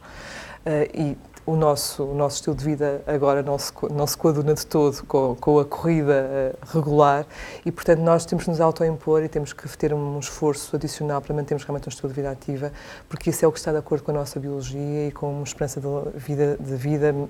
Uh, 0.66 0.90
e 0.92 1.18
o 1.46 1.56
nosso, 1.56 2.02
o 2.02 2.14
nosso 2.14 2.36
estilo 2.36 2.56
de 2.56 2.64
vida 2.64 3.02
agora 3.06 3.42
não 3.42 3.58
se, 3.58 3.70
não 3.92 4.06
se 4.06 4.16
coaduna 4.16 4.54
de 4.54 4.66
todo 4.66 5.04
com, 5.04 5.36
com 5.38 5.58
a 5.58 5.64
corrida 5.64 6.26
uh, 6.62 6.76
regular 6.76 7.26
e, 7.66 7.70
portanto, 7.70 8.00
nós 8.00 8.24
temos 8.24 8.44
que 8.44 8.50
nos 8.50 8.60
autoimpor 8.60 9.22
e 9.22 9.28
temos 9.28 9.52
que 9.52 9.68
ter 9.76 9.92
um 9.92 10.18
esforço 10.18 10.74
adicional 10.74 11.20
para 11.20 11.34
mantermos 11.34 11.64
realmente 11.64 11.86
um 11.86 11.90
estilo 11.90 12.08
de 12.08 12.14
vida 12.14 12.30
ativa, 12.30 12.72
porque 13.08 13.28
isso 13.28 13.44
é 13.44 13.48
o 13.48 13.52
que 13.52 13.58
está 13.58 13.72
de 13.72 13.78
acordo 13.78 14.02
com 14.02 14.10
a 14.10 14.14
nossa 14.14 14.40
biologia 14.40 15.08
e 15.08 15.12
com 15.12 15.30
uma 15.30 15.44
esperança 15.44 15.80
de 15.80 16.18
vida, 16.18 16.56
de 16.58 16.76
vida 16.76 17.12
uh, 17.12 17.24
uh, 17.24 17.28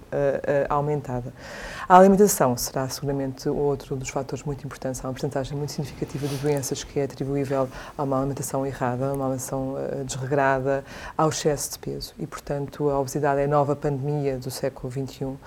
aumentada. 0.69 1.33
A 1.89 1.99
alimentação 1.99 2.57
será 2.57 2.89
seguramente 2.89 3.49
outro 3.49 3.97
dos 3.97 4.11
fatores 4.11 4.45
muito 4.45 4.65
importantes. 4.65 5.05
Há 5.05 5.09
uma 5.09 5.13
porcentagem 5.13 5.59
muito 5.59 5.73
significativa 5.73 6.29
de 6.29 6.37
doenças 6.37 6.85
que 6.85 7.01
é 7.01 7.05
atribuível 7.05 7.69
a 7.99 8.03
uma 8.03 8.19
alimentação 8.19 8.65
errada, 8.65 9.13
uma 9.13 9.25
alimentação 9.25 9.77
desregrada, 10.05 10.85
ao 11.17 11.29
excesso 11.29 11.73
de 11.73 11.79
peso 11.79 12.15
e, 12.19 12.27
portanto, 12.27 12.89
a 12.91 12.99
obesidade 12.99 13.41
é 13.41 13.45
a 13.45 13.49
nova 13.49 13.75
pandemia 13.75 14.04
do 14.41 14.51
século 14.51 14.93
XXI. 14.93 15.25
Uh, 15.25 15.39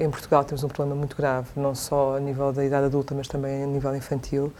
em 0.00 0.10
Portugal 0.10 0.44
temos 0.44 0.64
um 0.64 0.68
problema 0.68 0.94
muito 0.96 1.16
grave, 1.16 1.48
não 1.56 1.74
só 1.74 2.16
a 2.16 2.20
nível 2.20 2.52
da 2.52 2.64
idade 2.64 2.86
adulta, 2.86 3.14
mas 3.14 3.28
também 3.28 3.64
a 3.64 3.66
nível 3.66 3.94
infantil. 3.94 4.52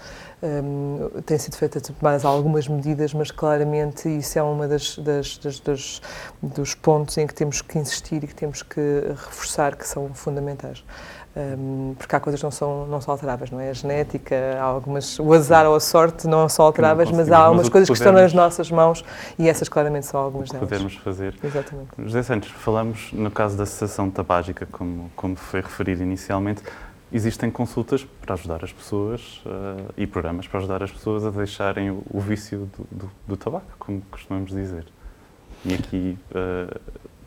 Um, 0.43 1.23
têm 1.23 1.38
sido 1.38 1.57
feitas 1.57 1.83
tomadas 1.83 2.25
algumas 2.25 2.69
medidas, 2.69 3.14
mas 3.14 3.31
claramente 3.31 4.09
isso 4.09 4.38
é 4.38 4.43
uma 4.43 4.69
das, 4.69 4.99
das, 4.99 5.38
das, 5.38 5.61
das, 5.61 6.03
dos 6.43 6.75
pontos 6.75 7.17
em 7.19 7.26
que 7.26 7.35
temos 7.35 7.62
que 7.62 7.79
insistir 7.79 8.23
e 8.25 8.26
que 8.26 8.35
temos 8.35 8.62
que 8.62 8.81
reforçar 9.09 9.76
que 9.76 9.87
são 9.87 10.12
fundamentais 10.14 10.85
um, 11.37 11.95
porque 11.99 12.14
há 12.14 12.21
coisas 12.21 12.41
que 12.41 12.45
não 12.45 12.50
são, 12.50 12.87
não 12.87 13.00
são 13.00 13.12
alteráveis, 13.12 13.50
não 13.50 13.59
é? 13.59 13.71
A 13.71 13.73
genética, 13.73 14.37
há 14.59 14.62
algumas, 14.62 15.19
o 15.19 15.33
azar 15.33 15.67
ou 15.67 15.75
a 15.75 15.81
sorte 15.81 16.29
não 16.29 16.49
são 16.49 16.64
alteráveis, 16.64 17.11
mas 17.11 17.31
há 17.31 17.38
algumas 17.38 17.69
coisas 17.69 17.88
que, 17.88 17.93
que 17.93 17.99
estão 17.99 18.12
nas 18.12 18.33
nossas 18.33 18.71
mãos 18.71 19.05
e 19.38 19.49
essas 19.49 19.69
claramente 19.69 20.07
são 20.07 20.21
algumas 20.21 20.49
delas. 20.50 20.69
podemos 20.69 20.95
fazer. 20.95 21.35
Exatamente. 21.43 21.91
José 21.99 22.23
Santos, 22.23 22.50
falamos 22.50 23.12
no 23.12 23.31
caso 23.31 23.57
da 23.57 23.67
cessação 23.67 24.11
tabágica, 24.11 24.67
como, 24.71 25.11
como 25.17 25.35
foi 25.35 25.61
referido 25.61 26.03
inicialmente, 26.03 26.62
existem 27.12 27.50
consultas 27.50 28.05
para 28.21 28.35
ajudar 28.35 28.64
as 28.64 28.73
pessoas 28.73 29.43
uh, 29.45 29.93
e 29.97 30.07
programas 30.07 30.47
para 30.47 30.61
ajudar 30.61 30.83
as 30.83 30.91
pessoas 30.93 31.25
a 31.25 31.31
deixarem 31.31 31.91
o, 31.91 32.03
o 32.11 32.21
vício 32.21 32.69
do, 32.76 32.87
do, 32.91 33.11
do, 33.26 33.37
tabaco, 33.37 33.67
como 33.79 34.00
costumamos 34.11 34.50
dizer. 34.50 34.85
E 35.64 35.75
aqui, 35.75 36.19
uh, 36.31 36.81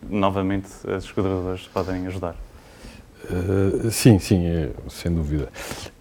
novamente, 0.10 0.70
as 0.90 1.04
esquadradoras 1.04 1.68
podem 1.68 2.08
ajudar. 2.08 2.36
Uh, 3.26 3.90
sim, 3.92 4.20
sim, 4.20 4.46
é, 4.46 4.72
sem 4.90 5.14
dúvida. 5.14 5.50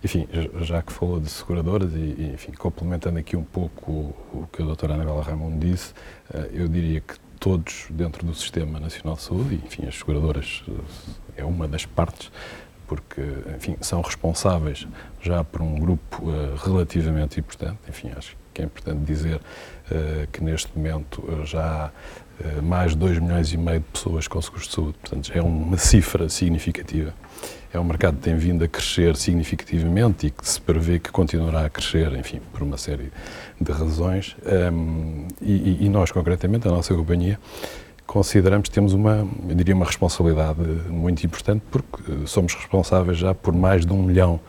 Enfim, 0.04 0.28
já 0.60 0.82
que 0.82 0.92
falou 0.92 1.18
de 1.18 1.28
seguradoras 1.28 1.92
e, 1.94 2.32
enfim, 2.34 2.52
complementando 2.52 3.18
aqui 3.18 3.36
um 3.36 3.42
pouco 3.42 4.14
o, 4.32 4.46
que 4.52 4.62
a 4.62 4.64
doutora 4.64 4.94
Anabela 4.94 5.22
Ramon 5.22 5.58
disse, 5.58 5.92
uh, 6.32 6.38
eu 6.52 6.68
diria 6.68 7.00
que 7.00 7.14
todos 7.40 7.86
dentro 7.90 8.24
do 8.24 8.34
Sistema 8.34 8.78
Nacional 8.78 9.16
de 9.16 9.22
Saúde, 9.22 9.54
e, 9.54 9.66
enfim, 9.66 9.86
as 9.86 9.96
seguradoras 9.96 10.62
é 11.36 11.44
uma 11.44 11.66
das 11.66 11.84
partes, 11.84 12.30
porque, 12.86 13.22
enfim, 13.56 13.76
são 13.80 14.00
responsáveis 14.00 14.86
já 15.20 15.42
por 15.42 15.62
um 15.62 15.74
grupo 15.74 16.24
uh, 16.24 16.54
relativamente 16.64 17.40
importante, 17.40 17.78
enfim, 17.88 18.10
acho 18.16 18.36
que 18.56 18.62
é 18.62 18.64
importante 18.64 19.00
dizer 19.04 19.38
que 20.32 20.42
neste 20.42 20.74
momento 20.74 21.22
já 21.44 21.90
há 21.92 22.62
mais 22.62 22.92
de 22.92 22.98
2 22.98 23.18
milhões 23.18 23.52
e 23.52 23.56
meio 23.56 23.80
de 23.80 23.86
pessoas 23.86 24.26
com 24.26 24.40
seguros 24.40 24.66
de 24.66 24.74
saúde, 24.74 24.98
portanto 25.00 25.30
é 25.34 25.42
uma 25.42 25.76
cifra 25.78 26.28
significativa. 26.28 27.12
É 27.72 27.78
um 27.78 27.84
mercado 27.84 28.16
que 28.16 28.22
tem 28.22 28.36
vindo 28.36 28.64
a 28.64 28.68
crescer 28.68 29.14
significativamente 29.16 30.28
e 30.28 30.30
que 30.30 30.48
se 30.48 30.58
prevê 30.58 30.98
que 30.98 31.10
continuará 31.10 31.66
a 31.66 31.70
crescer, 31.70 32.10
enfim, 32.14 32.40
por 32.52 32.62
uma 32.62 32.78
série 32.78 33.12
de 33.60 33.70
razões. 33.70 34.34
Um, 34.72 35.28
e, 35.42 35.84
e, 35.84 35.88
nós, 35.90 36.10
concretamente, 36.10 36.66
a 36.66 36.70
nossa 36.70 36.94
companhia, 36.94 37.38
consideramos 38.06 38.70
que 38.70 38.74
temos 38.74 38.94
uma, 38.94 39.28
eu 39.48 39.54
diria, 39.54 39.74
uma 39.74 39.84
responsabilidade 39.84 40.62
muito 40.88 41.26
importante 41.26 41.62
porque 41.70 42.26
somos 42.26 42.54
responsáveis 42.54 43.18
já 43.18 43.34
por 43.34 43.52
mais 43.52 43.84
de 43.84 43.92
um 43.92 44.02
milhão 44.02 44.40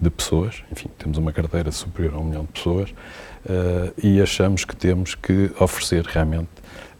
de 0.00 0.08
pessoas, 0.10 0.64
enfim, 0.72 0.88
temos 0.98 1.18
uma 1.18 1.32
carteira 1.32 1.70
superior 1.70 2.14
a 2.14 2.18
um 2.18 2.24
milhão 2.24 2.42
de 2.42 2.52
pessoas 2.52 2.94
uh, 3.46 3.92
e 4.02 4.20
achamos 4.20 4.64
que 4.64 4.74
temos 4.74 5.14
que 5.14 5.50
oferecer 5.58 6.04
realmente 6.04 6.50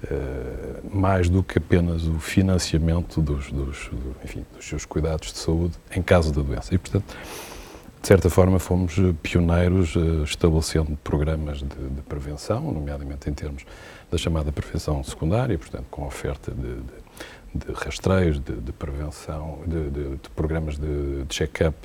uh, 0.05 0.97
mais 0.97 1.29
do 1.29 1.43
que 1.43 1.59
apenas 1.59 2.07
o 2.07 2.19
financiamento 2.19 3.21
dos, 3.21 3.51
dos, 3.51 3.89
do, 3.89 4.17
enfim, 4.25 4.45
dos 4.55 4.67
seus 4.67 4.85
cuidados 4.85 5.33
de 5.33 5.39
saúde 5.39 5.75
em 5.95 6.03
caso 6.03 6.33
da 6.33 6.43
doença. 6.43 6.75
E, 6.75 6.79
portanto, 6.79 7.05
de 8.01 8.09
certa 8.09 8.29
forma, 8.29 8.59
fomos 8.59 8.97
pioneiros 9.23 9.95
uh, 9.95 10.25
estabelecendo 10.25 10.99
programas 11.05 11.59
de, 11.59 11.67
de, 11.67 12.03
prevenção, 12.03 12.61
nomeadamente 12.73 13.31
em 13.31 13.33
termos 13.33 13.65
da 14.11 14.19
chamada 14.19 14.51
prevenção 14.51 15.03
secundária, 15.05 15.57
portanto, 15.57 15.87
com 15.91 16.05
oferta 16.05 16.51
de, 16.51 16.75
de, 16.75 17.67
de 17.67 17.73
rastreios, 17.73 18.41
de, 18.41 18.73
prevenção, 18.73 19.61
de, 19.67 20.19
programas 20.35 20.77
de 20.77 21.25
check-up 21.29 21.77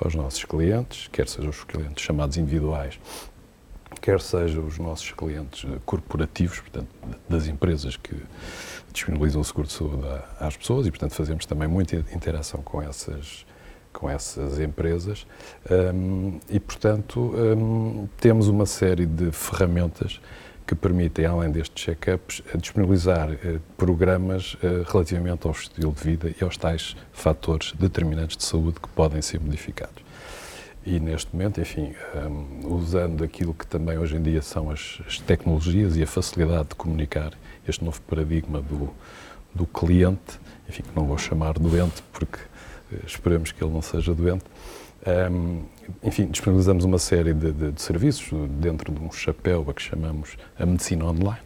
aos 0.00 0.14
nossos 0.14 0.44
clientes, 0.44 1.08
quer 1.10 1.28
sejam 1.28 1.50
os 1.50 1.64
clientes 1.64 2.04
chamados 2.04 2.36
individuais, 2.36 2.98
quer 4.04 4.20
sejam 4.20 4.66
os 4.66 4.78
nossos 4.78 5.10
clientes 5.12 5.64
corporativos, 5.86 6.60
portanto, 6.60 6.88
das 7.26 7.46
empresas 7.46 7.96
que 7.96 8.14
disponibilizam 8.92 9.40
o 9.40 9.44
seguro 9.44 9.66
de 9.66 9.72
saúde 9.72 10.06
às 10.38 10.54
pessoas 10.54 10.86
e, 10.86 10.90
portanto, 10.90 11.14
fazemos 11.14 11.46
também 11.46 11.66
muita 11.66 11.96
interação 12.14 12.60
com 12.62 12.82
essas 12.82 13.46
com 13.94 14.10
essas 14.10 14.58
empresas 14.58 15.24
um, 15.70 16.38
e, 16.50 16.60
portanto, 16.60 17.18
um, 17.18 18.06
temos 18.20 18.48
uma 18.48 18.66
série 18.66 19.06
de 19.06 19.30
ferramentas 19.30 20.20
que 20.66 20.74
permitem, 20.74 21.24
além 21.24 21.50
destes 21.50 21.84
check-ups, 21.84 22.42
disponibilizar 22.60 23.30
uh, 23.30 23.60
programas 23.78 24.56
relativamente 24.88 25.46
ao 25.46 25.52
estilo 25.52 25.92
de 25.92 26.02
vida 26.02 26.34
e 26.38 26.44
aos 26.44 26.56
tais 26.58 26.96
fatores 27.12 27.72
determinantes 27.78 28.36
de 28.36 28.44
saúde 28.44 28.80
que 28.80 28.88
podem 28.88 29.22
ser 29.22 29.40
modificados. 29.40 30.03
E 30.86 31.00
neste 31.00 31.34
momento, 31.34 31.60
enfim, 31.60 31.94
um, 32.14 32.74
usando 32.74 33.24
aquilo 33.24 33.54
que 33.54 33.66
também 33.66 33.96
hoje 33.96 34.16
em 34.16 34.22
dia 34.22 34.42
são 34.42 34.70
as, 34.70 35.00
as, 35.06 35.18
tecnologias 35.18 35.96
e 35.96 36.02
a 36.02 36.06
facilidade 36.06 36.68
de 36.68 36.74
comunicar 36.74 37.32
este 37.66 37.82
novo 37.82 38.00
paradigma 38.02 38.60
do, 38.60 38.90
do 39.54 39.66
cliente, 39.66 40.38
enfim, 40.68 40.82
que 40.82 40.94
não 40.94 41.06
vou 41.06 41.16
chamar 41.16 41.54
doente 41.54 42.02
porque 42.12 42.36
uh, 42.36 43.06
esperemos 43.06 43.50
que 43.50 43.64
ele 43.64 43.72
não 43.72 43.80
seja 43.80 44.14
doente, 44.14 44.44
um, 45.30 45.62
enfim, 46.02 46.26
disponibilizamos 46.26 46.84
uma 46.84 46.98
série 46.98 47.32
de, 47.32 47.52
de, 47.52 47.72
de, 47.72 47.82
serviços 47.82 48.26
dentro 48.60 48.92
de 48.92 49.00
um 49.00 49.12
chapéu 49.12 49.66
a 49.68 49.74
que 49.74 49.82
chamamos 49.82 50.36
a 50.58 50.64
medicina 50.64 51.06
online, 51.06 51.40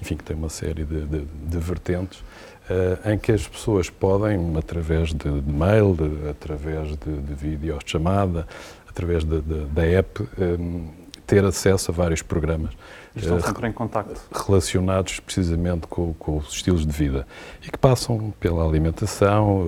enfim, 0.00 0.16
que 0.16 0.24
tem 0.24 0.36
uma 0.36 0.48
série 0.48 0.84
de, 0.84 1.04
de 1.06 1.58
vertentes 1.58 2.20
uh, 2.68 3.10
em 3.10 3.18
que 3.18 3.32
as 3.32 3.46
pessoas 3.46 3.88
podem, 3.90 4.56
através 4.56 5.12
de, 5.12 5.28
mail, 5.30 5.96
através 6.30 6.88
de, 6.96 7.16
de 7.20 7.34
videochamada, 7.34 8.46
através 8.94 9.24
de, 9.24 9.40
da 9.40 9.84
app, 9.84 10.22
um, 10.38 10.88
ter 11.26 11.44
acesso 11.44 11.90
a 11.90 11.94
vários 11.94 12.22
programas. 12.22 12.72
Estão 13.16 13.40
sempre 13.40 13.68
em 13.68 13.72
contacto. 13.72 14.20
Relacionados 14.32 15.20
precisamente 15.20 15.86
com, 15.86 16.12
com, 16.14 16.36
os 16.38 16.52
estilos 16.52 16.86
de 16.86 16.92
vida 16.92 17.26
e 17.62 17.70
que 17.70 17.78
passam 17.78 18.32
pela 18.38 18.66
alimentação, 18.66 19.64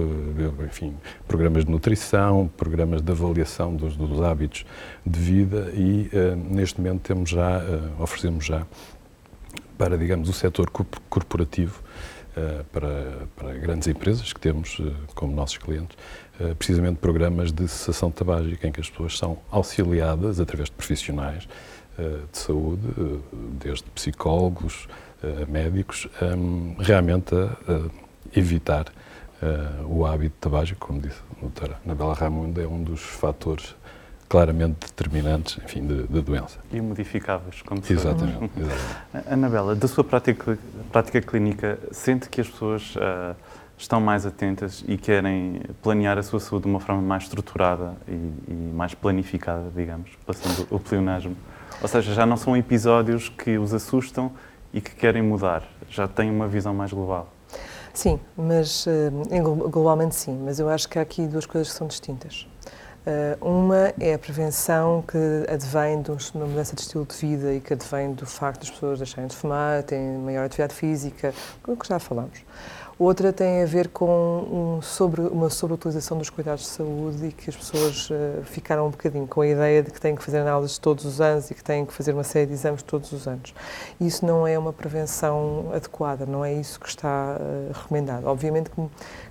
enfim, 0.64 0.94
programas 1.26 1.64
de 1.64 1.70
nutrição, 1.70 2.50
programas 2.56 3.00
de 3.02 3.10
avaliação 3.10 3.74
dos, 3.74 3.96
dos 3.96 4.20
hábitos 4.20 4.66
de 5.04 5.18
vida 5.18 5.70
e 5.74 6.10
uh, 6.12 6.36
neste 6.36 6.80
momento 6.80 7.02
temos 7.02 7.30
já, 7.30 7.58
uh, 7.58 8.02
oferecemos 8.02 8.44
já 8.44 8.66
para, 9.78 9.96
digamos, 9.96 10.28
o 10.28 10.32
setor 10.32 10.70
corporativo, 11.08 11.80
uh, 12.36 12.64
para, 12.64 13.28
para 13.36 13.54
grandes 13.54 13.86
empresas 13.86 14.32
que 14.32 14.40
temos 14.40 14.80
como 15.14 15.34
nossos 15.34 15.58
clientes, 15.58 15.96
eh, 15.96 16.25
precisamente 16.58 16.98
programas 16.98 17.52
de 17.52 17.66
cessação 17.66 18.10
tabágica, 18.10 18.66
em 18.66 18.72
que 18.72 18.80
as 18.80 18.90
pessoas 18.90 19.16
são 19.16 19.38
auxiliadas 19.50 20.38
através 20.40 20.68
de 20.68 20.74
profissionais 20.74 21.48
eh, 21.98 22.18
de 22.30 22.38
saúde, 22.38 22.82
eh, 22.98 23.18
desde 23.58 23.84
psicólogos, 23.90 24.88
médicos, 25.48 26.06
realmente 26.78 27.34
a 27.34 28.38
evitar 28.38 28.84
o 29.88 30.04
hábito 30.04 30.36
tabágico, 30.38 30.86
como 30.86 31.00
disse 31.00 31.18
a 31.36 31.40
doutora 31.40 31.80
Anabela 31.84 32.14
Raimundo, 32.14 32.60
é 32.60 32.66
um 32.66 32.82
dos 32.84 33.00
fatores 33.00 33.74
claramente 34.28 34.86
determinantes, 34.86 35.58
enfim, 35.64 35.86
da 35.86 36.20
doença. 36.20 36.58
E 36.72 36.80
modificáveis, 36.80 37.62
como 37.62 37.82
se 37.82 37.92
exatamente, 37.92 38.50
exatamente. 38.58 39.32
Anabela, 39.32 39.74
da 39.74 39.88
sua 39.88 40.04
prática, 40.04 40.58
prática 40.92 41.20
clínica, 41.22 41.78
sente 41.92 42.28
que 42.28 42.40
as 42.40 42.48
pessoas 42.48 42.94
uh, 42.96 43.34
estão 43.78 44.00
mais 44.00 44.24
atentas 44.24 44.84
e 44.86 44.96
querem 44.96 45.60
planear 45.82 46.18
a 46.18 46.22
sua 46.22 46.40
saúde 46.40 46.64
de 46.64 46.70
uma 46.70 46.80
forma 46.80 47.02
mais 47.02 47.24
estruturada 47.24 47.94
e, 48.08 48.12
e 48.48 48.72
mais 48.74 48.94
planificada, 48.94 49.70
digamos, 49.74 50.10
passando 50.26 50.66
o 50.70 50.80
pleonasmo. 50.80 51.36
Ou 51.82 51.88
seja, 51.88 52.14
já 52.14 52.24
não 52.24 52.36
são 52.36 52.56
episódios 52.56 53.28
que 53.28 53.58
os 53.58 53.74
assustam 53.74 54.32
e 54.72 54.80
que 54.80 54.94
querem 54.94 55.22
mudar, 55.22 55.62
já 55.88 56.08
têm 56.08 56.30
uma 56.30 56.48
visão 56.48 56.74
mais 56.74 56.92
global. 56.92 57.28
Sim, 57.92 58.20
mas 58.36 58.86
eh, 58.86 59.10
globalmente 59.40 60.14
sim, 60.14 60.38
mas 60.44 60.58
eu 60.58 60.68
acho 60.68 60.88
que 60.88 60.98
há 60.98 61.02
aqui 61.02 61.26
duas 61.26 61.46
coisas 61.46 61.72
que 61.72 61.78
são 61.78 61.86
distintas. 61.86 62.46
Eh, 63.06 63.38
uma 63.40 63.94
é 64.00 64.14
a 64.14 64.18
prevenção 64.18 65.02
que 65.06 65.16
advém 65.48 66.02
de 66.02 66.10
uma 66.10 66.46
mudança 66.46 66.74
de 66.74 66.82
estilo 66.82 67.06
de 67.06 67.14
vida 67.16 67.54
e 67.54 67.60
que 67.60 67.72
advém 67.72 68.12
do 68.12 68.26
facto 68.26 68.60
das 68.60 68.70
pessoas 68.70 68.98
deixarem 68.98 69.28
de 69.28 69.36
fumar, 69.36 69.82
terem 69.84 70.18
maior 70.18 70.44
atividade 70.44 70.74
física, 70.74 71.32
o 71.66 71.76
que 71.76 71.88
já 71.88 71.98
falamos. 71.98 72.40
Outra 72.98 73.30
tem 73.30 73.62
a 73.62 73.66
ver 73.66 73.88
com 73.88 74.78
um 74.78 74.80
sobre, 74.80 75.20
uma 75.20 75.50
sobreutilização 75.50 76.16
dos 76.16 76.30
cuidados 76.30 76.62
de 76.62 76.70
saúde 76.70 77.26
e 77.26 77.32
que 77.32 77.50
as 77.50 77.54
pessoas 77.54 78.08
uh, 78.08 78.42
ficaram 78.44 78.86
um 78.86 78.90
bocadinho 78.90 79.26
com 79.26 79.42
a 79.42 79.46
ideia 79.46 79.82
de 79.82 79.90
que 79.90 80.00
têm 80.00 80.16
que 80.16 80.22
fazer 80.22 80.38
análises 80.38 80.78
todos 80.78 81.04
os 81.04 81.20
anos 81.20 81.50
e 81.50 81.54
que 81.54 81.62
têm 81.62 81.84
que 81.84 81.92
fazer 81.92 82.14
uma 82.14 82.24
série 82.24 82.46
de 82.46 82.54
exames 82.54 82.82
todos 82.82 83.12
os 83.12 83.28
anos. 83.28 83.52
Isso 84.00 84.24
não 84.24 84.46
é 84.46 84.58
uma 84.58 84.72
prevenção 84.72 85.70
adequada, 85.74 86.24
não 86.24 86.42
é 86.42 86.54
isso 86.54 86.80
que 86.80 86.88
está 86.88 87.36
uh, 87.38 87.72
recomendado. 87.74 88.24
Obviamente 88.24 88.70
que 88.70 88.76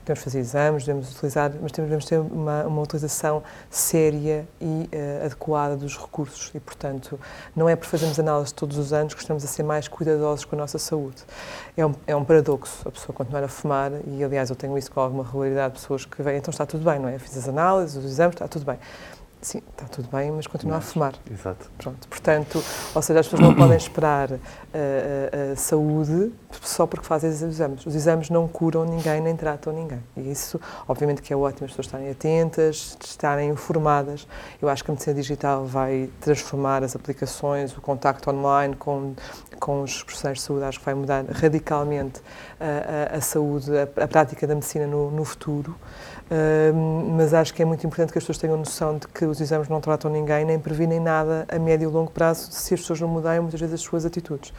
devemos 0.06 0.24
fazer 0.24 0.38
exames, 0.38 0.86
devemos 0.86 1.12
utilizar, 1.12 1.52
mas 1.60 1.72
devemos 1.72 2.06
ter 2.06 2.20
uma, 2.20 2.66
uma 2.66 2.84
utilização 2.84 3.42
séria 3.68 4.48
e 4.62 4.88
uh, 4.94 5.26
adequada 5.26 5.76
dos 5.76 5.98
recursos 5.98 6.52
e, 6.54 6.60
portanto, 6.60 7.20
não 7.56 7.68
é 7.68 7.76
por 7.76 7.88
fazermos 7.88 8.20
análises 8.20 8.52
todos 8.52 8.78
os 8.78 8.94
anos 8.94 9.16
que 9.16 9.22
estamos 9.22 9.44
a 9.44 9.48
ser 9.48 9.64
mais 9.64 9.88
cuidadosos 9.88 10.46
com 10.46 10.56
a 10.56 10.60
nossa 10.60 10.78
saúde. 10.78 11.24
É 11.76 11.84
um, 11.84 11.96
é 12.06 12.16
um 12.16 12.24
paradoxo 12.24 12.88
a 12.88 12.92
pessoa 12.92 13.12
continuar 13.12 13.44
a 13.44 13.55
fumar, 13.56 13.92
e 14.08 14.24
aliás 14.24 14.50
eu 14.50 14.56
tenho 14.56 14.78
isso 14.78 14.92
com 14.92 15.00
alguma 15.00 15.24
regularidade, 15.24 15.74
pessoas 15.74 16.06
que 16.06 16.22
vêm, 16.22 16.38
então 16.38 16.52
está 16.52 16.66
tudo 16.66 16.84
bem, 16.84 17.00
não 17.00 17.10
é? 17.10 17.18
Fiz 17.18 17.38
as 17.38 17.48
análises, 17.48 17.96
os 17.96 18.06
exames, 18.06 18.36
está 18.36 18.48
tudo 18.48 18.66
bem. 18.66 18.78
Sim, 19.46 19.62
está 19.72 19.86
tudo 19.86 20.10
bem, 20.12 20.32
mas 20.32 20.48
continua 20.48 20.78
mas, 20.78 20.88
a 20.88 20.92
fumar. 20.92 21.14
Exato. 21.32 21.70
Pronto, 21.78 22.08
portanto, 22.08 22.64
ou 22.96 23.02
seja, 23.04 23.20
as 23.20 23.28
pessoas 23.28 23.48
não 23.48 23.54
podem 23.54 23.78
esperar 23.78 24.32
a, 24.34 24.38
a, 24.38 25.52
a, 25.52 25.56
saúde 25.56 26.34
só 26.64 26.88
porque 26.88 27.06
fazem 27.06 27.30
os 27.30 27.44
exames. 27.44 27.86
Os 27.86 27.94
exames 27.94 28.32
não 28.32 28.48
curam 28.48 28.86
ninguém 28.86 29.22
nem 29.22 29.36
tratam 29.36 29.72
ninguém. 29.72 30.02
E 30.18 30.32
isso, 30.32 30.60
obviamente, 30.88 31.22
que 31.22 31.32
é 31.32 31.38
ótimo 31.38 31.66
as 31.66 31.72
pessoas 31.74 31.86
estarem 31.86 32.10
atentas, 32.10 32.98
estarem 33.06 33.52
informadas. 33.52 34.28
Eu 34.60 34.68
acho 34.68 34.84
que 34.84 34.90
a 34.90 34.94
medicina 34.94 35.16
digital 35.16 35.64
vai 35.64 36.10
transformar 36.20 36.84
as 36.84 36.96
aplicações, 36.96 37.78
o 37.78 37.82
contacto 37.82 38.32
online 38.32 38.76
com, 38.76 39.14
com 39.60 39.84
os 39.84 40.02
profissionais 40.02 40.40
de 40.40 40.44
saúde, 40.44 40.64
acho 40.64 40.80
que 40.80 40.86
vai 40.86 40.96
mudar 40.96 41.24
radicalmente 41.30 42.20
a, 42.60 43.18
a 43.18 43.22
saúde, 43.22 43.70
a, 43.78 44.08
prática 44.08 44.48
da 44.48 44.56
medicina 44.56 44.88
no, 44.88 45.12
no 45.12 45.24
futuro 45.24 45.76
mas 47.18 47.34
acho 47.34 47.54
que 47.54 47.62
é 47.62 47.66
muito 47.66 47.86
importante 47.86 48.12
que 48.12 48.18
as 48.18 48.24
pessoas 48.24 48.38
tenham 48.38 48.58
noção 48.58 48.98
de 48.98 49.08
que 49.08 49.26
os 49.26 49.40
exames 49.40 49.70
não 49.70 49.80
tratam 49.80 50.10
ninguém, 50.10 50.44
nem 50.44 50.60
previnem 50.60 51.00
nada 51.00 51.46
a 51.48 51.60
médio 51.60 51.90
e 51.90 51.92
longo 51.92 52.12
prazo 52.12 52.52
se 52.52 52.74
as 52.74 52.80
pessoas 52.80 53.00
não 53.00 53.08
mudarem 53.08 53.42
muitas 53.42 53.60
vezes 53.60 53.76
as 53.76 53.82
suas 53.82 54.06
atitudes. 54.06 54.52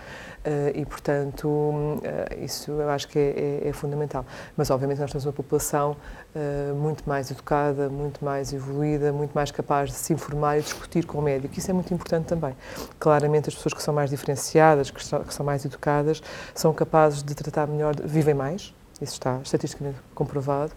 Uh, 0.46 0.70
e, 0.76 0.86
portanto, 0.86 1.48
uh, 1.48 2.00
isso 2.44 2.70
eu 2.70 2.88
acho 2.88 3.08
que 3.08 3.18
é, 3.18 3.62
é, 3.64 3.68
é, 3.68 3.72
fundamental. 3.72 4.24
Mas, 4.56 4.70
obviamente, 4.70 5.00
nós 5.00 5.10
temos 5.10 5.26
uma 5.26 5.32
população 5.32 5.96
uh, 6.36 6.74
muito 6.76 7.02
mais 7.04 7.32
educada, 7.32 7.88
muito 7.88 8.24
mais 8.24 8.52
evoluída, 8.52 9.12
muito 9.12 9.32
mais 9.32 9.50
capaz 9.50 9.90
de 9.90 9.96
se 9.96 10.12
informar 10.12 10.58
e 10.58 10.62
discutir 10.62 11.04
com 11.04 11.18
o 11.18 11.22
médico. 11.22 11.58
Isso 11.58 11.68
é 11.68 11.74
muito 11.74 11.92
importante 11.92 12.26
também. 12.26 12.54
Claramente, 13.00 13.48
as 13.48 13.56
pessoas 13.56 13.74
que 13.74 13.82
são 13.82 13.92
mais 13.92 14.08
diferenciadas, 14.08 14.88
que, 14.88 15.00
que 15.04 15.34
são 15.34 15.44
mais 15.44 15.64
educadas, 15.64 16.22
são 16.54 16.72
capazes 16.72 17.24
de 17.24 17.34
tratar 17.34 17.66
melhor, 17.66 17.96
vivem 18.04 18.34
mais, 18.34 18.72
isso 19.02 19.14
está 19.14 19.40
estatisticamente 19.42 19.98
comprovado, 20.14 20.72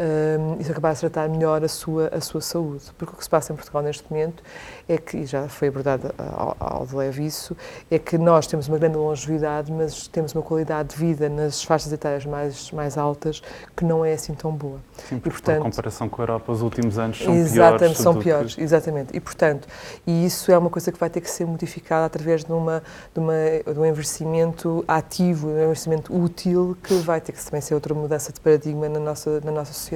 um, 0.00 0.56
e 0.58 0.64
ser 0.64 0.74
capaz 0.74 0.98
de 0.98 1.08
tratar 1.08 1.28
melhor 1.28 1.62
a 1.62 1.68
sua, 1.68 2.08
a 2.08 2.20
sua 2.20 2.40
saúde. 2.40 2.84
Porque 2.96 3.12
o 3.14 3.16
que 3.16 3.22
se 3.22 3.30
passa 3.30 3.52
em 3.52 3.56
Portugal 3.56 3.82
neste 3.82 4.10
momento 4.10 4.42
é 4.88 4.96
que, 4.96 5.18
e 5.18 5.26
já 5.26 5.46
foi 5.48 5.68
abordado 5.68 6.12
ao, 6.18 6.56
ao 6.58 6.86
de 6.86 6.96
leve 6.96 7.24
isso, 7.24 7.56
é 7.90 7.98
que 7.98 8.16
nós 8.16 8.46
temos 8.46 8.66
uma 8.68 8.78
grande 8.78 8.96
longevidade, 8.96 9.70
mas 9.70 10.08
temos 10.08 10.34
uma 10.34 10.42
qualidade 10.42 10.90
de 10.90 10.96
vida 10.96 11.28
nas 11.28 11.62
faixas 11.62 11.92
etárias 11.92 12.24
mais, 12.24 12.70
mais 12.70 12.96
altas 12.96 13.42
que 13.76 13.84
não 13.84 14.04
é 14.04 14.14
assim 14.14 14.34
tão 14.34 14.52
boa. 14.52 14.78
Sim, 15.08 15.18
porque, 15.18 15.28
e, 15.28 15.32
portanto, 15.32 15.56
por 15.58 15.70
comparação 15.70 16.08
com 16.08 16.22
a 16.22 16.24
Europa, 16.24 16.52
os 16.52 16.62
últimos 16.62 16.98
anos 16.98 17.18
são 17.22 17.34
exatamente, 17.34 17.78
piores. 17.78 17.98
São 17.98 18.18
piores, 18.18 18.54
que... 18.54 18.62
exatamente. 18.62 19.16
E, 19.16 19.20
portanto, 19.20 19.68
e 20.06 20.24
isso 20.24 20.50
é 20.50 20.56
uma 20.56 20.70
coisa 20.70 20.90
que 20.90 20.98
vai 20.98 21.10
ter 21.10 21.20
que 21.20 21.30
ser 21.30 21.46
modificada 21.46 22.06
através 22.06 22.44
de, 22.44 22.52
uma, 22.52 22.82
de, 23.12 23.20
uma, 23.20 23.34
de 23.72 23.78
um 23.78 23.84
investimento 23.84 24.84
ativo, 24.88 25.48
de 25.48 25.54
um 25.54 25.64
investimento 25.64 26.16
útil, 26.16 26.76
que 26.82 26.94
vai 26.94 27.20
ter 27.20 27.32
que 27.32 27.44
também 27.44 27.60
ser 27.60 27.74
outra 27.74 27.94
mudança 27.94 28.32
de 28.32 28.40
paradigma 28.40 28.88
na 28.88 28.98
nossa, 28.98 29.40
na 29.44 29.52
nossa 29.52 29.72
sociedade. 29.72 29.89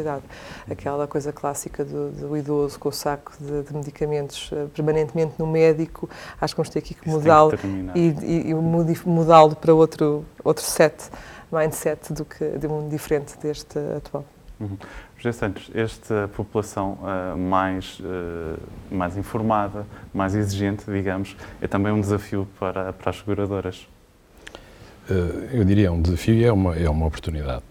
Aquela 0.71 1.07
coisa 1.07 1.33
clássica 1.33 1.85
do, 1.85 2.11
do 2.11 2.37
idoso 2.37 2.79
com 2.79 2.89
o 2.89 2.93
saco 2.93 3.33
de, 3.39 3.63
de 3.63 3.75
medicamentos 3.75 4.51
uh, 4.53 4.69
permanentemente 4.75 5.35
no 5.39 5.47
médico, 5.47 6.09
acho 6.41 6.55
que 6.55 6.59
vamos 6.59 6.71
ter 6.71 6.79
aqui 6.79 6.95
que 6.95 7.09
mudá-lo 7.09 7.53
e, 7.95 8.09
e, 8.23 8.51
e 8.51 8.55
mudá-lo 9.09 9.57
para 9.57 9.75
outro, 9.75 10.25
outro 10.43 10.65
set, 10.65 11.11
mindset 11.53 12.13
do 12.13 12.25
que, 12.25 12.45
de 12.59 12.67
um 12.67 12.89
diferente 12.89 13.39
deste 13.39 13.79
atual. 13.97 14.25
Uhum. 14.61 14.77
José 15.19 15.33
Santos, 15.33 15.71
esta 15.75 16.29
população 16.37 16.99
uh, 17.01 17.37
mais, 17.37 17.99
uh, 18.01 18.59
mais 18.91 19.17
informada, 19.17 19.87
mais 20.13 20.35
exigente, 20.35 20.85
digamos, 20.87 21.37
é 21.61 21.67
também 21.67 21.93
um 21.93 22.01
desafio 22.01 22.47
para, 22.59 22.93
para 22.93 23.11
as 23.11 23.17
seguradoras. 23.17 23.89
Uh, 25.09 25.49
eu 25.53 25.65
diria 25.65 25.91
um 25.93 26.01
desafio 26.01 26.35
e 26.35 26.45
é 26.45 26.53
uma, 26.53 26.77
é 26.77 26.89
uma 26.89 27.07
oportunidade. 27.07 27.63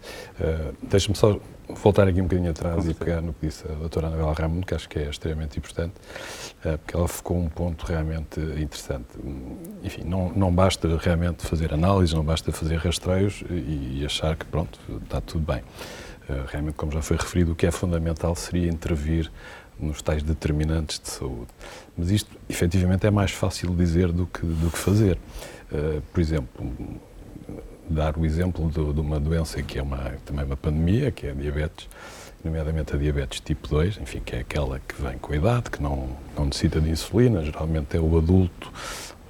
Deixa-me 0.82 1.16
só 1.16 1.38
voltar 1.68 2.06
aqui 2.08 2.20
um 2.20 2.24
bocadinho 2.24 2.50
atrás 2.50 2.86
e 2.88 2.94
pegar 2.94 3.20
no 3.20 3.32
que 3.32 3.46
disse 3.46 3.64
a 3.66 3.74
doutora 3.74 4.08
Anabela 4.08 4.32
Raimundo, 4.32 4.66
que 4.66 4.74
acho 4.74 4.88
que 4.88 4.98
é 4.98 5.08
extremamente 5.08 5.58
importante, 5.58 5.94
eh, 6.64 6.76
porque 6.76 6.96
ela 6.96 7.08
focou 7.08 7.38
um 7.38 7.48
ponto 7.48 7.84
realmente 7.86 8.40
interessante. 8.40 9.06
Enfim, 9.82 10.02
não, 10.04 10.30
não 10.30 10.54
basta 10.54 10.96
realmente 10.96 11.46
fazer 11.46 11.72
análises, 11.72 12.14
não 12.14 12.24
basta 12.24 12.52
fazer 12.52 12.76
rastreios 12.76 13.42
e, 13.48 14.00
e 14.00 14.02
achar 14.04 14.36
que, 14.36 14.44
pronto, 14.44 14.78
está 15.02 15.20
tudo 15.20 15.44
bem. 15.44 15.62
Eh, 16.28 16.44
realmente, 16.48 16.74
como 16.74 16.92
já 16.92 17.02
foi 17.02 17.16
referido, 17.16 17.52
o 17.52 17.54
que 17.54 17.66
é 17.66 17.70
fundamental 17.70 18.34
seria 18.34 18.68
intervir 18.68 19.30
nos 19.78 20.00
tais 20.02 20.22
determinantes 20.22 21.00
de 21.00 21.08
saúde. 21.10 21.48
Mas 21.96 22.10
isto, 22.10 22.30
efetivamente, 22.48 23.06
é 23.06 23.10
mais 23.10 23.32
fácil 23.32 23.74
dizer 23.74 24.12
do 24.12 24.26
que, 24.26 24.44
do 24.44 24.70
que 24.70 24.78
fazer. 24.78 25.18
Eh, 25.72 26.00
por 26.12 26.20
exemplo, 26.20 26.72
dar 27.88 28.16
o 28.16 28.24
exemplo 28.24 28.68
de, 28.68 28.92
de, 28.92 29.00
uma 29.00 29.20
doença 29.20 29.62
que 29.62 29.78
é 29.78 29.82
uma, 29.82 30.14
também 30.24 30.44
uma 30.44 30.56
pandemia, 30.56 31.10
que 31.10 31.26
é 31.26 31.30
a 31.30 31.34
diabetes, 31.34 31.88
nomeadamente 32.44 32.94
a 32.94 32.98
diabetes 32.98 33.40
tipo 33.40 33.68
2, 33.68 33.98
enfim, 33.98 34.20
que 34.24 34.36
é 34.36 34.40
aquela 34.40 34.78
que 34.80 35.00
vem 35.00 35.18
com 35.18 35.32
a 35.32 35.36
idade, 35.36 35.70
que 35.70 35.82
não, 35.82 36.08
não 36.36 36.46
necessita 36.46 36.80
de 36.80 36.90
insulina, 36.90 37.42
geralmente 37.42 37.96
é 37.96 38.00
o 38.00 38.18
adulto 38.18 38.72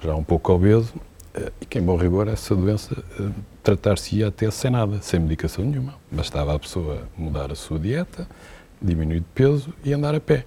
já 0.01 0.15
um 0.15 0.23
pouco 0.23 0.53
obeso, 0.53 0.93
eh, 1.33 1.51
e 1.61 1.65
que, 1.65 1.79
em 1.79 1.81
bom 1.81 1.97
rigor, 1.97 2.27
essa 2.27 2.55
doença 2.55 3.03
eh, 3.19 3.29
tratar-se-ia 3.63 4.27
até 4.27 4.49
sem 4.51 4.71
nada, 4.71 5.01
sem 5.01 5.19
medicação 5.19 5.65
nenhuma. 5.65 5.95
Bastava 6.11 6.55
a 6.55 6.59
pessoa 6.59 7.07
mudar 7.17 7.51
a 7.51 7.55
sua 7.55 7.79
dieta, 7.79 8.27
diminuir 8.81 9.19
de 9.19 9.25
peso 9.33 9.73
e 9.83 9.93
andar 9.93 10.13
a 10.15 10.19
pé. 10.19 10.45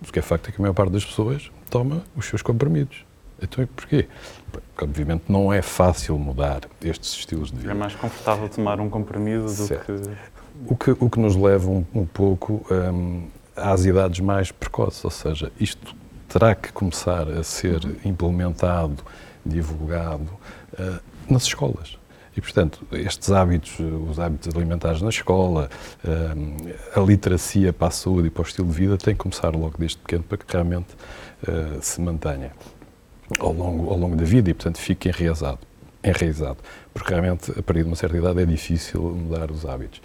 Porque 0.00 0.18
é 0.18 0.22
facto 0.22 0.48
é 0.48 0.52
que 0.52 0.58
a 0.58 0.62
maior 0.62 0.74
parte 0.74 0.92
das 0.92 1.04
pessoas 1.04 1.50
toma 1.68 2.02
os 2.16 2.26
seus 2.26 2.40
comprimidos. 2.42 3.04
Então, 3.42 3.66
porquê? 3.74 4.06
Porque, 4.50 4.84
obviamente, 4.84 5.24
não 5.28 5.52
é 5.52 5.62
fácil 5.62 6.18
mudar 6.18 6.62
estes 6.82 7.12
estilos 7.12 7.50
de 7.50 7.58
vida. 7.58 7.70
É 7.70 7.74
mais 7.74 7.94
confortável 7.94 8.48
tomar 8.48 8.80
um 8.80 8.88
comprimido 8.88 9.46
do 9.46 9.68
que... 9.68 9.92
O 10.66 10.76
que... 10.76 10.90
O 10.98 11.08
que 11.08 11.18
nos 11.18 11.36
leva 11.36 11.68
um, 11.68 11.84
um 11.94 12.04
pouco 12.04 12.66
um, 12.70 13.26
às 13.56 13.84
idades 13.84 14.20
mais 14.20 14.52
precoces, 14.52 15.04
ou 15.04 15.10
seja, 15.10 15.50
isto 15.58 15.94
terá 16.28 16.54
que 16.54 16.72
começar 16.72 17.28
a 17.28 17.42
ser 17.42 17.80
implementado, 18.04 19.02
divulgado 19.44 20.30
uh, 20.78 21.00
nas 21.28 21.44
escolas. 21.44 21.98
E, 22.36 22.40
portanto, 22.40 22.86
estes 22.92 23.32
hábitos, 23.32 23.76
os 24.08 24.20
hábitos 24.20 24.54
alimentares 24.54 25.02
na 25.02 25.08
escola, 25.08 25.68
a 26.94 27.00
literacia 27.00 27.72
para 27.72 27.88
a 27.88 27.90
saúde 27.90 28.28
e 28.28 28.30
para 28.30 28.42
o 28.42 28.46
estilo 28.46 28.68
de 28.68 28.74
vida, 28.74 28.96
têm 28.96 29.14
que 29.14 29.20
começar 29.20 29.54
logo 29.54 29.74
desde 29.76 29.98
pequeno 29.98 30.22
para 30.22 30.38
que 30.38 30.44
realmente 30.52 30.94
uh, 31.42 31.82
se 31.82 32.00
mantenha 32.00 32.52
ao 33.38 33.52
longo, 33.52 33.90
ao 33.90 33.96
longo 33.96 34.16
da 34.16 34.24
vida 34.24 34.50
e, 34.50 34.54
portanto, 34.54 34.78
fique 34.78 35.08
enraizado, 35.08 35.60
enraizado. 36.02 36.58
Porque 36.92 37.10
realmente, 37.10 37.50
a 37.52 37.62
partir 37.62 37.82
de 37.82 37.88
uma 37.88 37.96
certa 37.96 38.16
idade, 38.16 38.42
é 38.42 38.46
difícil 38.46 39.00
mudar 39.00 39.50
os 39.50 39.64
hábitos. 39.64 40.00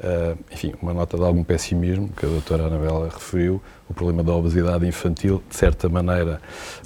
Uh, 0.00 0.38
enfim, 0.50 0.72
uma 0.80 0.94
nota 0.94 1.18
de 1.18 1.22
algum 1.22 1.44
pessimismo, 1.44 2.08
que 2.16 2.24
a 2.24 2.28
doutora 2.28 2.68
Anabela 2.68 3.10
referiu, 3.12 3.60
o 3.86 3.92
problema 3.92 4.24
da 4.24 4.32
obesidade 4.32 4.86
infantil, 4.86 5.42
de 5.46 5.54
certa 5.54 5.90
maneira, 5.90 6.40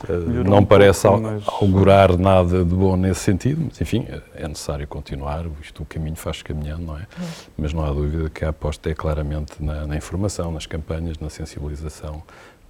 uh, 0.09 0.45
não 0.45 0.59
um 0.59 0.65
parece 0.65 1.03
pouco, 1.03 1.21
mas... 1.21 1.45
augurar 1.47 2.19
nada 2.19 2.65
de 2.65 2.75
bom 2.75 2.97
nesse 2.97 3.21
sentido, 3.21 3.67
mas 3.69 3.81
enfim, 3.81 4.05
é 4.35 4.49
necessário 4.49 4.85
continuar, 4.89 5.47
isto 5.63 5.85
o 5.85 5.87
caminho 5.87 6.17
faz 6.17 6.43
caminhando, 6.43 6.83
não 6.83 6.99
é? 6.99 7.03
Hum. 7.03 7.25
Mas 7.57 7.73
não 7.73 7.85
há 7.85 7.93
dúvida 7.93 8.29
que 8.31 8.45
a 8.45 8.49
aposta 8.49 8.91
é 8.91 8.95
claramente 8.95 9.63
na, 9.63 9.87
na 9.87 9.97
informação, 9.97 10.51
nas 10.51 10.67
campanhas, 10.67 11.17
na 11.17 11.31
sensibilização 11.31 12.21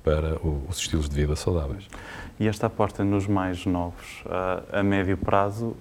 para 0.04 0.38
os 0.46 0.76
estilos 0.76 1.08
de 1.08 1.16
vida 1.16 1.34
saudáveis. 1.34 1.88
E 2.38 2.46
esta 2.46 2.66
aposta 2.66 3.02
nos 3.02 3.26
mais 3.26 3.64
novos, 3.64 4.22
a, 4.26 4.80
a 4.80 4.82
médio 4.82 5.16
prazo, 5.16 5.74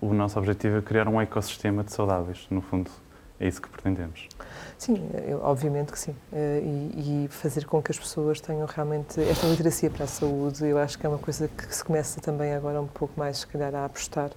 o 0.00 0.14
nosso 0.14 0.38
objetivo 0.38 0.78
é 0.78 0.82
criar 0.82 1.08
um 1.08 1.20
ecossistema 1.20 1.82
de 1.82 1.92
saudáveis, 1.92 2.46
no 2.50 2.62
fundo. 2.62 2.90
É 3.40 3.48
isso 3.48 3.60
que 3.60 3.68
pretendemos. 3.68 4.28
Sim, 4.78 5.08
obviamente 5.42 5.90
que 5.90 5.98
sim. 5.98 6.14
Eh, 6.32 6.62
e, 6.62 7.24
e, 7.24 7.28
fazer 7.28 7.64
com 7.64 7.82
que 7.82 7.90
as 7.90 7.98
pessoas 7.98 8.40
tenham 8.40 8.64
realmente 8.64 9.20
esta 9.20 9.46
literacia 9.46 9.90
para 9.90 10.04
a 10.04 10.06
saúde, 10.06 10.64
eu 10.64 10.78
acho 10.78 10.96
que 10.96 11.04
é 11.04 11.08
uma 11.08 11.18
coisa 11.18 11.48
que 11.48 11.74
se 11.74 11.84
começa 11.84 12.20
também 12.20 12.54
agora 12.54 12.80
um 12.80 12.86
pouco 12.86 13.18
mais, 13.18 13.38
se 13.38 13.46
calhar, 13.46 13.74
a 13.74 13.86
apostar 13.86 14.30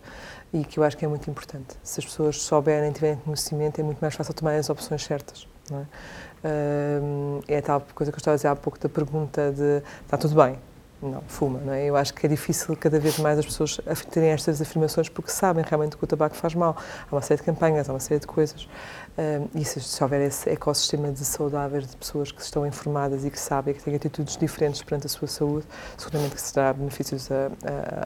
e 0.51 0.63
que 0.65 0.79
eu 0.79 0.83
acho 0.83 0.97
que 0.97 1.05
é 1.05 1.07
muito 1.07 1.29
importante. 1.29 1.75
Se 1.83 1.99
as 1.99 2.05
pessoas 2.05 2.41
souberem, 2.41 2.91
tiverem 2.91 3.17
conhecimento, 3.17 3.79
é 3.79 3.83
muito 3.83 3.99
mais 3.99 4.15
fácil 4.15 4.33
tomar 4.33 4.55
as 4.55 4.69
opções 4.69 5.03
certas. 5.03 5.47
Não 5.69 5.81
é? 5.81 5.85
É 7.47 7.61
tal 7.61 7.81
coisa 7.93 8.11
que 8.11 8.15
eu 8.15 8.19
estava 8.19 8.35
a 8.35 8.37
dizer 8.37 8.47
há 8.47 8.55
pouco 8.55 8.79
da 8.79 8.89
pergunta 8.89 9.51
de 9.51 9.81
está 10.05 10.17
tudo 10.17 10.35
bem, 10.35 10.57
não 11.01 11.21
fuma. 11.27 11.59
Não 11.59 11.73
é? 11.73 11.85
Eu 11.85 11.95
acho 11.95 12.13
que 12.13 12.25
é 12.25 12.29
difícil 12.29 12.75
cada 12.75 12.99
vez 12.99 13.19
mais 13.19 13.37
as 13.37 13.45
pessoas 13.45 13.79
terem 14.09 14.29
estas 14.29 14.61
afirmações 14.61 15.09
porque 15.09 15.31
sabem 15.31 15.63
realmente 15.67 15.95
que 15.95 16.03
o 16.03 16.07
tabaco 16.07 16.35
faz 16.35 16.55
mal. 16.55 16.75
Há 17.09 17.15
uma 17.15 17.21
série 17.21 17.39
de 17.39 17.45
campanhas, 17.45 17.89
há 17.89 17.93
uma 17.93 17.99
série 17.99 18.19
de 18.19 18.27
coisas. 18.27 18.67
e 19.53 19.65
se, 19.65 19.79
se 19.79 20.03
houver 20.03 20.21
esse 20.21 20.49
ecossistema 20.49 21.11
de 21.11 21.23
saudáveis, 21.23 21.87
de 21.87 21.95
pessoas 21.95 22.31
que 22.31 22.41
estão 22.41 22.65
informadas 22.65 23.25
e 23.25 23.29
que 23.29 23.39
sabem 23.39 23.73
que 23.73 23.83
têm 23.83 23.95
atitudes 23.95 24.37
diferentes 24.37 24.81
perante 24.81 25.05
a 25.07 25.09
sua 25.09 25.27
saúde, 25.27 25.65
seguramente 25.97 26.35
que 26.35 26.41
será 26.41 26.73
benefícios 26.73 27.29
a, 27.31 27.47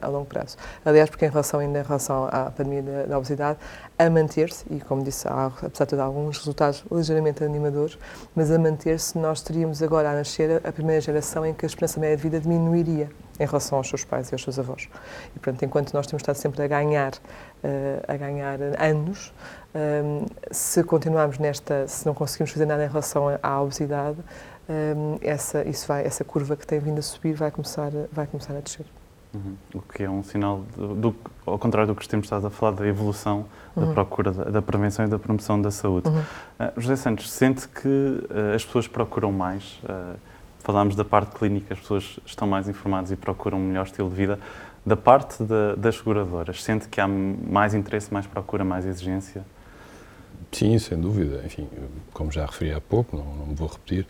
a, 0.02 0.06
a 0.06 0.08
longo 0.08 0.26
prazo. 0.26 0.56
Aliás, 0.84 1.08
porque 1.08 1.24
em 1.24 1.30
relação 1.30 1.60
ainda 1.60 1.80
em 1.80 1.82
relação 1.82 2.28
à 2.30 2.50
pandemia 2.50 2.82
da, 2.82 3.06
da 3.06 3.18
obesidade, 3.18 3.58
a 4.06 4.10
manter-se, 4.10 4.64
e 4.70 4.80
como 4.80 5.02
disse, 5.02 5.28
há, 5.28 5.46
apesar 5.62 5.86
de 5.86 6.00
alguns 6.00 6.38
resultados 6.38 6.84
ligeiramente 6.90 7.44
animadores, 7.44 7.98
mas 8.34 8.50
a 8.50 8.58
manter-se, 8.58 9.16
nós 9.18 9.42
teríamos 9.42 9.82
agora 9.82 10.10
a 10.10 10.14
nascer 10.14 10.60
a 10.66 10.72
primeira 10.72 11.00
geração 11.00 11.44
em 11.46 11.54
que 11.54 11.64
a 11.64 11.68
esperança 11.68 12.00
média 12.00 12.16
de 12.16 12.22
vida 12.22 12.40
diminuiria 12.40 13.10
em 13.38 13.46
relação 13.46 13.78
aos 13.78 13.88
seus 13.88 14.04
pais 14.04 14.30
e 14.30 14.34
aos 14.34 14.42
seus 14.42 14.58
avós. 14.58 14.88
E, 15.34 15.38
portanto, 15.38 15.64
enquanto 15.64 15.92
nós 15.94 16.06
temos 16.06 16.22
estado 16.22 16.36
sempre 16.36 16.62
a 16.62 16.66
ganhar, 16.66 17.12
uh, 17.12 18.02
a 18.06 18.16
ganhar 18.16 18.58
anos, 18.78 19.32
um, 19.74 20.26
se 20.50 20.82
continuarmos 20.84 21.38
nesta, 21.38 21.86
se 21.88 22.04
não 22.04 22.14
conseguimos 22.14 22.52
fazer 22.52 22.66
nada 22.66 22.84
em 22.84 22.88
relação 22.88 23.38
à 23.42 23.60
obesidade, 23.60 24.18
um, 24.68 25.18
essa, 25.20 25.66
isso 25.68 25.86
vai, 25.86 26.04
essa 26.04 26.24
curva 26.24 26.56
que 26.56 26.66
tem 26.66 26.78
vindo 26.78 26.98
a 26.98 27.02
subir 27.02 27.34
vai 27.34 27.50
começar, 27.50 27.90
vai 28.12 28.26
começar 28.26 28.56
a 28.56 28.60
descer. 28.60 28.86
Uhum. 29.34 29.56
O 29.74 29.80
que 29.80 30.02
é 30.02 30.10
um 30.10 30.22
sinal, 30.22 30.62
do, 30.76 30.94
do, 30.94 31.16
ao 31.46 31.58
contrário 31.58 31.92
do 31.92 31.98
que 31.98 32.06
temos 32.06 32.26
estado 32.26 32.46
a 32.46 32.50
falar, 32.50 32.72
da 32.72 32.86
evolução 32.86 33.46
uhum. 33.74 33.86
da 33.86 33.92
procura 33.92 34.30
da, 34.30 34.44
da, 34.44 34.62
prevenção 34.62 35.06
e 35.06 35.08
da 35.08 35.18
promoção 35.18 35.60
da 35.60 35.70
saúde. 35.70 36.08
Uhum. 36.08 36.18
Uh, 36.18 36.80
José 36.80 36.96
Santos, 36.96 37.30
sente 37.30 37.66
que 37.66 37.88
uh, 37.88 38.54
as 38.54 38.64
pessoas 38.64 38.86
procuram 38.86 39.32
mais? 39.32 39.80
Uh, 39.84 40.16
falámos 40.58 40.94
da 40.94 41.04
parte 41.04 41.34
clínica, 41.34 41.72
as 41.72 41.80
pessoas 41.80 42.20
estão 42.26 42.46
mais 42.46 42.68
informadas 42.68 43.10
e 43.10 43.16
procuram 43.16 43.58
um 43.58 43.68
melhor 43.68 43.86
estilo 43.86 44.08
de 44.10 44.14
vida. 44.14 44.38
Da 44.84 44.96
parte 44.96 45.42
da, 45.42 45.76
das 45.76 45.96
seguradoras, 45.96 46.62
sente 46.62 46.88
que 46.88 47.00
há 47.00 47.08
mais 47.08 47.72
interesse, 47.72 48.12
mais 48.12 48.26
procura, 48.26 48.64
mais 48.64 48.84
exigência? 48.84 49.42
Sim, 50.50 50.78
sem 50.78 51.00
dúvida. 51.00 51.40
Enfim, 51.46 51.68
como 52.12 52.30
já 52.30 52.44
referi 52.44 52.72
há 52.72 52.80
pouco, 52.80 53.16
não, 53.16 53.24
não 53.24 53.46
me 53.46 53.54
vou 53.54 53.68
repetir, 53.68 54.06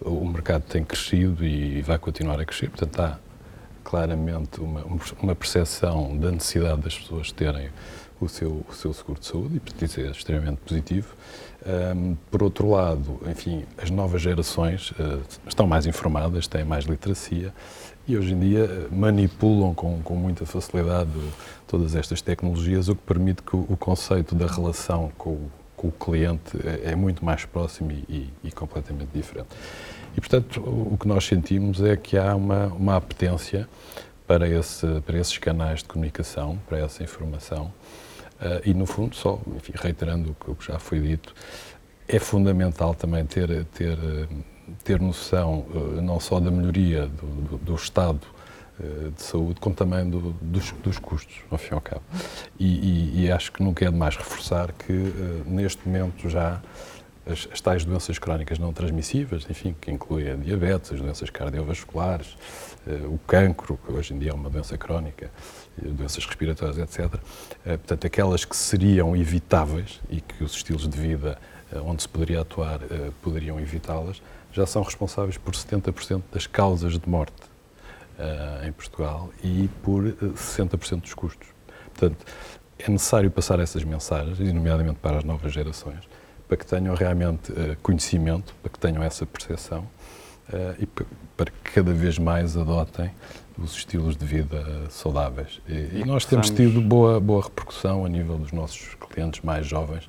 o 0.00 0.24
mercado 0.26 0.62
tem 0.62 0.84
crescido 0.84 1.44
e 1.44 1.80
vai 1.80 1.98
continuar 1.98 2.38
a 2.40 2.44
crescer, 2.44 2.68
portanto 2.68 3.00
há 3.00 3.18
claramente 3.86 4.60
uma, 4.60 4.84
uma 5.22 5.34
percepção 5.34 6.16
da 6.18 6.32
necessidade 6.32 6.80
das 6.80 6.98
pessoas 6.98 7.30
terem 7.30 7.70
o 8.20 8.28
seu, 8.28 8.64
o 8.68 8.74
seu 8.74 8.92
seguro 8.92 9.20
de 9.20 9.26
saúde 9.26 9.62
e, 9.64 9.84
isso 9.84 10.00
é 10.00 10.10
extremamente 10.10 10.58
positivo. 10.58 11.14
Um, 11.94 12.16
por 12.30 12.42
outro 12.42 12.68
lado, 12.68 13.20
enfim, 13.30 13.64
as 13.78 13.88
novas 13.88 14.22
gerações 14.22 14.90
uh, 14.92 15.22
estão 15.46 15.66
mais 15.68 15.86
informadas, 15.86 16.48
têm 16.48 16.64
mais 16.64 16.84
literacia 16.84 17.54
e 18.08 18.16
hoje 18.16 18.34
em 18.34 18.40
dia 18.40 18.64
uh, 18.64 18.94
manipulam 18.94 19.72
com, 19.72 20.02
com 20.02 20.16
muita 20.16 20.44
facilidade 20.44 21.10
todas 21.68 21.94
estas 21.94 22.20
tecnologias, 22.20 22.88
o 22.88 22.96
que 22.96 23.02
permite 23.02 23.42
que 23.42 23.54
o, 23.54 23.66
o 23.68 23.76
conceito 23.76 24.34
da 24.34 24.46
relação 24.46 25.12
com 25.16 25.48
com 25.76 25.88
o 25.88 25.92
cliente 25.92 26.56
é, 26.64 26.92
é, 26.92 26.96
muito 26.96 27.24
mais 27.24 27.44
próximo 27.44 27.92
e, 27.92 28.04
e, 28.08 28.30
e 28.44 28.50
completamente 28.50 29.10
diferente. 29.12 29.48
E, 30.16 30.20
portanto, 30.20 30.60
o 30.60 30.96
que 30.98 31.06
nós 31.06 31.26
sentimos 31.26 31.82
é 31.82 31.96
que 31.96 32.16
há 32.16 32.34
uma, 32.34 32.66
uma 32.68 32.96
apetência 32.96 33.68
para, 34.26 34.48
esse, 34.48 34.86
para 35.02 35.18
esses 35.18 35.36
canais 35.36 35.80
de 35.80 35.84
comunicação, 35.84 36.58
para 36.66 36.78
essa 36.78 37.02
informação. 37.02 37.72
Uh, 38.40 38.60
e, 38.64 38.74
no 38.74 38.86
fundo, 38.86 39.14
só 39.14 39.38
enfim, 39.54 39.72
reiterando 39.74 40.34
o 40.46 40.54
que 40.54 40.66
já 40.66 40.78
foi 40.78 41.00
dito, 41.00 41.34
é 42.08 42.18
fundamental 42.18 42.94
também 42.94 43.24
ter, 43.26 43.64
ter, 43.66 43.98
ter 44.84 45.00
noção 45.00 45.66
uh, 45.70 46.00
não 46.00 46.18
só 46.18 46.40
da 46.40 46.50
melhoria 46.50 47.06
do, 47.06 47.26
do, 47.26 47.58
do 47.58 47.74
estado 47.74 48.20
uh, 48.80 49.10
de 49.10 49.22
saúde, 49.22 49.60
como 49.60 49.74
também 49.74 50.08
do, 50.08 50.32
dos, 50.40 50.72
dos, 50.82 50.98
custos, 50.98 51.36
ao 51.50 51.58
fim 51.58 51.72
e 51.72 51.74
ao 51.74 51.80
cabo. 51.80 52.02
E, 52.58 52.66
e, 52.66 53.24
e, 53.24 53.32
acho 53.32 53.52
que 53.52 53.62
nunca 53.62 53.84
é 53.84 53.90
demais 53.90 54.16
reforçar 54.16 54.72
que, 54.72 54.92
neste 55.46 55.86
momento, 55.86 56.28
já 56.28 56.60
as, 57.26 57.48
as, 57.52 57.60
tais 57.60 57.84
doenças 57.84 58.18
crónicas 58.18 58.58
não 58.58 58.72
transmissíveis, 58.72 59.46
enfim, 59.50 59.74
que 59.80 59.90
incluem 59.90 60.30
a 60.30 60.36
diabetes, 60.36 60.92
as 60.92 61.00
doenças 61.00 61.28
cardiovasculares, 61.28 62.36
uh, 62.86 63.12
o 63.12 63.18
cancro, 63.26 63.78
que 63.84 63.92
hoje 63.92 64.14
em 64.14 64.18
dia 64.18 64.30
é 64.30 64.34
uma 64.34 64.48
doença 64.48 64.78
crónica, 64.78 65.30
uh, 65.82 65.88
doenças 65.88 66.24
respiratórias, 66.24 66.78
etc. 66.78 67.14
Eh, 67.64 67.76
portanto, 67.76 68.06
aquelas 68.06 68.44
que 68.44 68.56
seriam 68.56 69.16
evitáveis 69.16 70.00
e 70.08 70.20
que 70.20 70.44
os 70.44 70.52
estilos 70.54 70.88
de 70.88 70.98
vida 70.98 71.38
onde 71.84 72.02
se 72.02 72.08
poderia 72.08 72.42
atuar 72.42 72.78
poderiam 73.20 73.58
evitá-las, 73.58 74.22
já 74.52 74.64
são 74.64 74.82
responsáveis 74.84 75.36
por 75.36 75.52
70% 75.52 76.22
das 76.32 76.46
causas 76.46 76.96
de 76.96 77.08
morte 77.08 77.34
em 78.64 78.70
Portugal 78.70 79.30
e 79.42 79.68
por 79.82 80.04
60% 80.04 81.00
dos 81.00 81.12
custos. 81.12 81.48
Portanto, 81.92 82.24
é 82.78 82.88
necessário 82.88 83.30
passar 83.32 83.58
essas 83.58 83.82
mensagens, 83.82 84.38
nomeadamente 84.38 84.98
para 85.00 85.18
as 85.18 85.24
novas 85.24 85.52
gerações, 85.52 86.04
para 86.48 86.56
que 86.56 86.66
tenham 86.66 86.94
realmente 86.94 87.52
uh, 87.52 87.76
conhecimento, 87.82 88.54
para 88.62 88.70
que 88.70 88.78
tenham 88.78 89.02
essa 89.02 89.26
percepção 89.26 89.80
uh, 90.48 90.74
e 90.78 90.86
para 91.36 91.50
que 91.50 91.72
cada 91.72 91.92
vez 91.92 92.18
mais 92.18 92.56
adotem 92.56 93.10
os 93.58 93.74
estilos 93.76 94.16
de 94.16 94.24
vida 94.24 94.64
saudáveis. 94.90 95.60
E, 95.68 96.00
e 96.00 96.04
nós 96.04 96.24
temos 96.24 96.50
tido 96.50 96.80
boa, 96.80 97.18
boa 97.18 97.42
repercussão 97.42 98.04
a 98.04 98.08
nível 98.08 98.36
dos 98.36 98.52
nossos 98.52 98.94
clientes 99.10 99.40
mais 99.42 99.66
jovens 99.66 100.08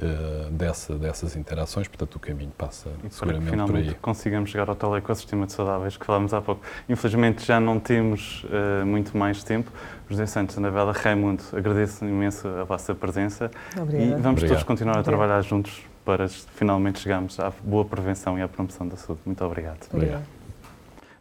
uh, 0.00 0.50
dessa, 0.50 0.94
dessas 0.96 1.36
interações, 1.36 1.86
portanto 1.88 2.16
o 2.16 2.18
caminho 2.18 2.52
passa 2.56 2.88
e 3.04 3.10
seguramente 3.10 3.50
para 3.50 3.64
que, 3.64 3.72
por 3.72 3.76
aí. 3.76 3.94
consigamos 4.00 4.50
chegar 4.50 4.68
ao 4.68 4.74
tal 4.74 4.96
ecossistema 4.96 5.46
de 5.46 5.52
saudáveis 5.52 5.96
que 5.96 6.04
falámos 6.04 6.32
há 6.34 6.40
pouco. 6.40 6.62
Infelizmente 6.88 7.46
já 7.46 7.60
não 7.60 7.78
temos 7.78 8.44
uh, 8.44 8.86
muito 8.86 9.16
mais 9.16 9.42
tempo. 9.44 9.70
José 10.08 10.26
Santos, 10.26 10.58
Anabela 10.58 10.92
Raimundo, 10.92 11.42
agradeço 11.52 12.04
imenso 12.04 12.48
a 12.48 12.64
vossa 12.64 12.94
presença 12.94 13.50
Obrigada. 13.76 14.04
e 14.04 14.10
vamos 14.10 14.26
Obrigado. 14.26 14.48
todos 14.48 14.62
continuar 14.64 14.98
a 14.98 15.02
trabalhar 15.02 15.40
juntos 15.42 15.82
para 16.04 16.28
finalmente 16.28 16.98
chegarmos 16.98 17.38
à 17.38 17.52
boa 17.62 17.84
prevenção 17.84 18.38
e 18.38 18.42
à 18.42 18.48
promoção 18.48 18.88
da 18.88 18.96
saúde. 18.96 19.20
Muito 19.24 19.44
obrigado. 19.44 19.86
Obrigado. 19.92 20.39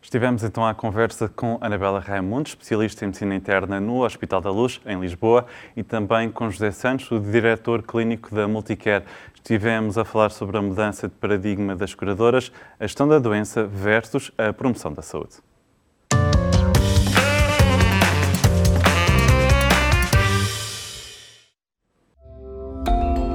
Estivemos 0.02 0.44
então 0.44 0.66
à 0.66 0.74
conversa 0.74 1.28
com 1.28 1.58
Anabela 1.62 2.00
Raimundo, 2.00 2.48
especialista 2.48 3.04
em 3.04 3.08
medicina 3.10 3.36
interna 3.36 3.80
no 3.80 4.04
Hospital 4.04 4.42
da 4.42 4.50
Luz, 4.50 4.80
em 4.86 5.00
Lisboa, 5.00 5.46
e 5.76 5.84
também 5.84 6.32
com 6.32 6.50
José 6.50 6.72
Santos, 6.72 7.12
o 7.12 7.20
diretor 7.20 7.84
clínico 7.84 8.34
da 8.34 8.48
Multicare. 8.48 9.04
Estivemos 9.36 9.98
a 9.98 10.06
falar 10.06 10.30
sobre 10.30 10.58
a 10.58 10.62
mudança 10.62 11.08
de 11.08 11.16
paradigma 11.16 11.76
das 11.76 11.94
curadoras, 11.94 12.52
a 12.80 12.86
gestão 12.86 13.08
da 13.08 13.20
doença 13.20 13.66
versus 13.66 14.32
a 14.38 14.54
promoção 14.54 14.94
da 14.94 15.02
saúde. 15.02 15.36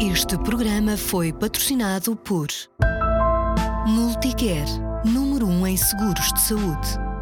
Este 0.00 0.38
programa 0.38 0.96
foi 0.96 1.32
patrocinado 1.32 2.16
por 2.16 2.46
Multicare 3.86 4.93
número 5.04 5.46
1 5.46 5.50
um 5.50 5.66
em 5.66 5.76
seguros 5.76 6.32
de 6.32 6.40
saúde. 6.40 7.13